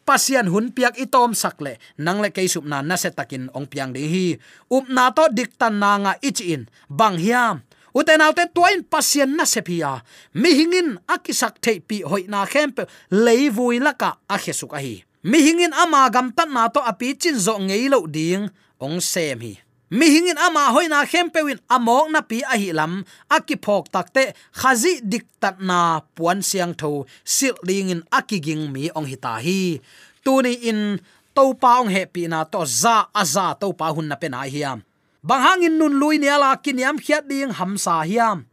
pasian 0.08 0.48
hun 0.48 0.72
piak 0.72 0.96
itom 0.96 1.36
sakle. 1.36 1.76
Nang 2.00 2.24
le 2.24 2.32
keisup 2.32 2.64
na 2.64 2.80
na 2.80 2.96
se 2.96 3.12
takin 3.12 3.52
ong 3.52 3.68
piang 3.68 3.92
ding 3.92 4.08
hi. 4.08 4.40
Up 4.72 4.88
na 4.88 5.12
to 5.12 5.28
dik 5.28 5.60
tan 5.60 5.76
na 5.76 6.00
nga 6.00 6.12
ich 6.24 6.40
in. 6.40 6.64
Bang 6.88 7.20
hiam. 7.20 7.60
Uten 7.92 8.24
autte 8.24 8.48
tuain 8.56 8.80
pasien 8.84 9.36
na 9.36 9.44
sepia 9.44 10.00
mi 10.32 10.52
hingin 10.56 10.96
akisak 11.08 11.60
thei 11.60 11.80
pi 11.80 12.04
hoi 12.04 12.24
na 12.28 12.44
khem 12.48 12.72
leivui 13.12 13.80
laka 13.80 14.16
a 14.24 14.36
khesuk 14.40 14.72
a 14.72 14.80
hi. 14.80 15.04
Mi 15.28 15.44
hingin 15.44 15.76
ama 15.76 16.08
gam 16.08 16.32
tan 16.32 16.48
na 16.56 16.72
to 16.72 16.80
api 16.80 17.12
chin 17.20 17.36
zo 17.36 17.60
ngei 17.60 17.92
lo 17.92 18.08
ding. 18.08 18.48
Ong 18.80 19.02
sem 19.04 19.40
hi 19.44 19.67
mi 19.90 20.06
hingin 20.12 20.38
ama 20.38 20.72
hoina 20.74 21.04
khempewin 21.08 21.58
amok 21.68 22.10
na 22.12 22.20
pi 22.20 22.42
a 22.44 22.56
hi 22.60 22.70
lam. 22.72 23.04
Akiphok 23.30 23.88
takte 23.94 24.34
khazi 24.52 25.00
dik 25.00 25.26
tat 25.40 25.56
na 25.60 26.00
puan 26.16 26.42
siang 26.42 26.74
tho. 26.74 27.06
Sil 27.24 27.56
ding 27.64 27.90
in 27.94 28.02
akiging 28.12 28.68
mi 28.72 28.90
ong 28.92 29.08
hita 29.08 29.40
hi. 29.40 29.80
Tuni 30.24 30.52
in 30.70 31.00
to 31.38 31.54
pa 31.54 31.78
ong 31.80 31.88
he 31.94 32.02
pi 32.04 32.26
na 32.26 32.44
to 32.44 32.66
za 32.66 33.06
aza 33.14 33.54
to 33.60 33.72
pa 33.72 33.94
hun 33.94 34.10
na 34.10 34.16
pe 34.18 34.28
na 34.28 34.42
hiam 34.42 34.82
bang 35.22 35.42
hangin 35.46 35.78
nun 35.78 35.94
lui 36.00 36.18
ni 36.18 36.26
ala 36.26 36.58
kiniam 36.58 36.98
khiat 36.98 37.30
ding 37.30 37.54
ham 37.54 37.78
sa 37.78 38.02
hiam 38.02 38.46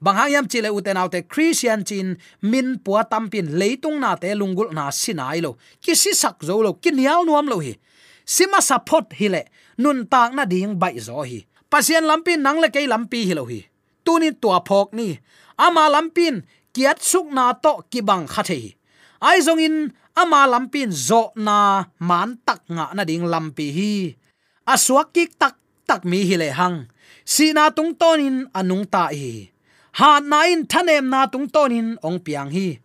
bang 0.00 0.16
hangyam 0.16 0.48
chile 0.48 0.68
uten 0.72 0.96
autte 0.96 1.20
christian 1.28 1.84
chin 1.84 2.16
min 2.40 2.80
puwa 2.80 3.04
tampin 3.04 3.52
leitung 3.60 4.00
na 4.00 4.16
te 4.16 4.32
lungul 4.32 4.72
na 4.72 4.88
sinai 4.88 5.44
lo. 5.44 5.60
Kisi 5.84 6.16
sak 6.16 6.40
zo 6.40 6.60
lo 6.64 6.72
kinial 6.80 7.28
nuam 7.28 7.44
lo 7.44 7.60
hi. 7.60 7.76
Sima 8.24 8.60
support 8.64 9.12
hile 9.20 9.44
nun 9.78 10.06
tak 10.06 10.34
na 10.36 10.44
ding 10.44 10.78
bai 10.78 10.98
zo 10.98 11.22
hi. 11.22 11.44
Pasien 11.70 12.06
lampin 12.06 12.38
nang 12.38 12.62
le 12.62 12.68
kei 12.70 12.86
lampi 12.86 13.26
hi 13.28 13.34
lo 13.34 13.44
hi. 13.50 13.60
Tuni 14.04 14.30
tua 14.36 14.62
phok 14.62 14.94
ni. 14.94 15.16
Ama 15.58 15.90
lampin 15.90 16.44
kiat 16.74 16.98
suk 17.02 17.30
na 17.30 17.54
to 17.54 17.82
kibang 17.90 18.26
hi. 18.30 18.74
Ai 19.24 19.38
zong 19.40 19.62
in, 19.62 19.88
ama 20.14 20.46
lampin 20.46 20.92
zo 20.92 21.32
na 21.34 21.88
man 21.98 22.38
tak 22.46 22.62
nga 22.68 22.92
na 22.94 23.02
ding 23.02 23.26
lampi 23.26 23.66
hi. 23.72 23.92
Aswa 24.66 25.08
ki 25.10 25.34
tak 25.40 25.56
tak 25.88 26.04
mi 26.04 26.24
hi 26.28 26.36
le 26.36 26.48
hang. 26.52 26.86
Si 27.24 27.56
na 27.56 27.72
tung 27.72 27.96
tonin 27.96 28.46
anung 28.52 28.84
ta 28.84 29.08
hi. 29.08 29.48
Ha 29.98 30.20
na 30.20 30.50
in 30.50 30.66
thanem 30.66 31.06
na 31.08 31.26
tung 31.30 31.48
tonin 31.48 31.96
ong 32.02 32.18
piang 32.20 32.50
hi. 32.50 32.78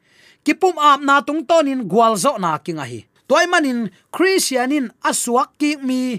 Kipum 0.45 0.77
ap 0.79 1.03
na 1.03 1.19
tung 1.25 1.43
tonin 1.43 1.85
gwal 1.89 2.15
zo 2.15 2.37
na 2.39 2.57
kinga 2.61 2.85
hi. 2.87 3.03
Toy 3.29 3.45
manin 3.45 3.93
christianin 4.09 4.89
aswak 5.05 5.53
ki 5.59 5.77
mi 5.77 6.17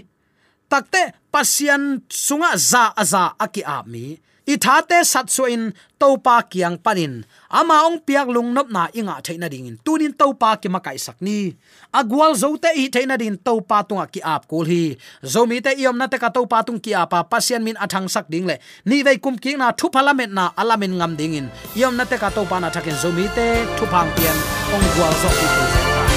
takte 0.71 1.11
pasian 1.27 1.99
sunga 2.07 2.55
za 2.55 2.95
aza 2.95 3.35
aki 3.35 3.61
ami 3.67 3.91
mi. 3.91 4.05
I 4.47 4.57
thate 4.57 5.05
sat 5.05 5.29
so 5.29 5.45
in 5.45 5.71
topa 6.01 6.41
kiang 6.49 6.81
panin. 6.81 7.23
Ama 7.53 7.85
ong 7.85 8.01
piak 8.01 8.25
lung 8.25 8.57
nop 8.57 8.73
na 8.73 8.89
inga 8.89 9.21
theina 9.21 9.45
ding 9.45 9.69
in 9.69 9.77
tunin 9.85 10.17
topa 10.17 10.57
ki 10.57 10.65
makai 10.65 10.97
sakni 10.97 11.53
agwal 11.93 12.33
zote 12.33 12.73
i 12.73 12.89
theina 12.89 13.21
din 13.21 13.37
topa 13.37 13.85
tunga 13.85 14.09
ki 14.09 14.17
ap 14.25 14.49
kul 14.49 14.65
hi. 14.65 14.97
Zomi 15.21 15.61
te 15.61 15.77
iom 15.77 15.93
na 15.93 16.09
te 16.09 16.17
ka 16.17 16.33
topa 16.33 16.65
tung 16.65 16.81
ki 16.81 16.97
apa, 16.97 17.21
pasien 17.29 17.61
min 17.61 17.77
athang 17.77 18.09
sak 18.09 18.25
ding 18.33 18.49
le. 18.49 18.57
Ni 18.89 19.05
vei 19.05 19.21
kum 19.21 19.37
ki 19.37 19.61
na 19.61 19.77
thu 19.77 19.93
parliament 19.93 20.33
na 20.33 20.49
alamin 20.57 20.97
ngam 20.97 21.13
ding 21.13 21.37
in 21.37 21.47
iom 21.77 21.93
na 21.93 22.09
te 22.09 22.17
ka 22.17 22.33
topa 22.33 22.57
na 22.57 22.73
thakin 22.73 22.97
zomi 22.97 23.29
te 23.37 23.61
thu 23.77 23.85
phang 23.93 24.09
pian 24.17 24.37
ong 24.73 24.85
gwal 24.97 25.13
zo 25.21 25.29
ki 25.37 25.47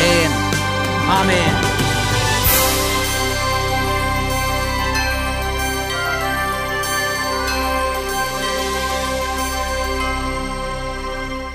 amen. 0.01 0.31
Amen. 1.05 1.84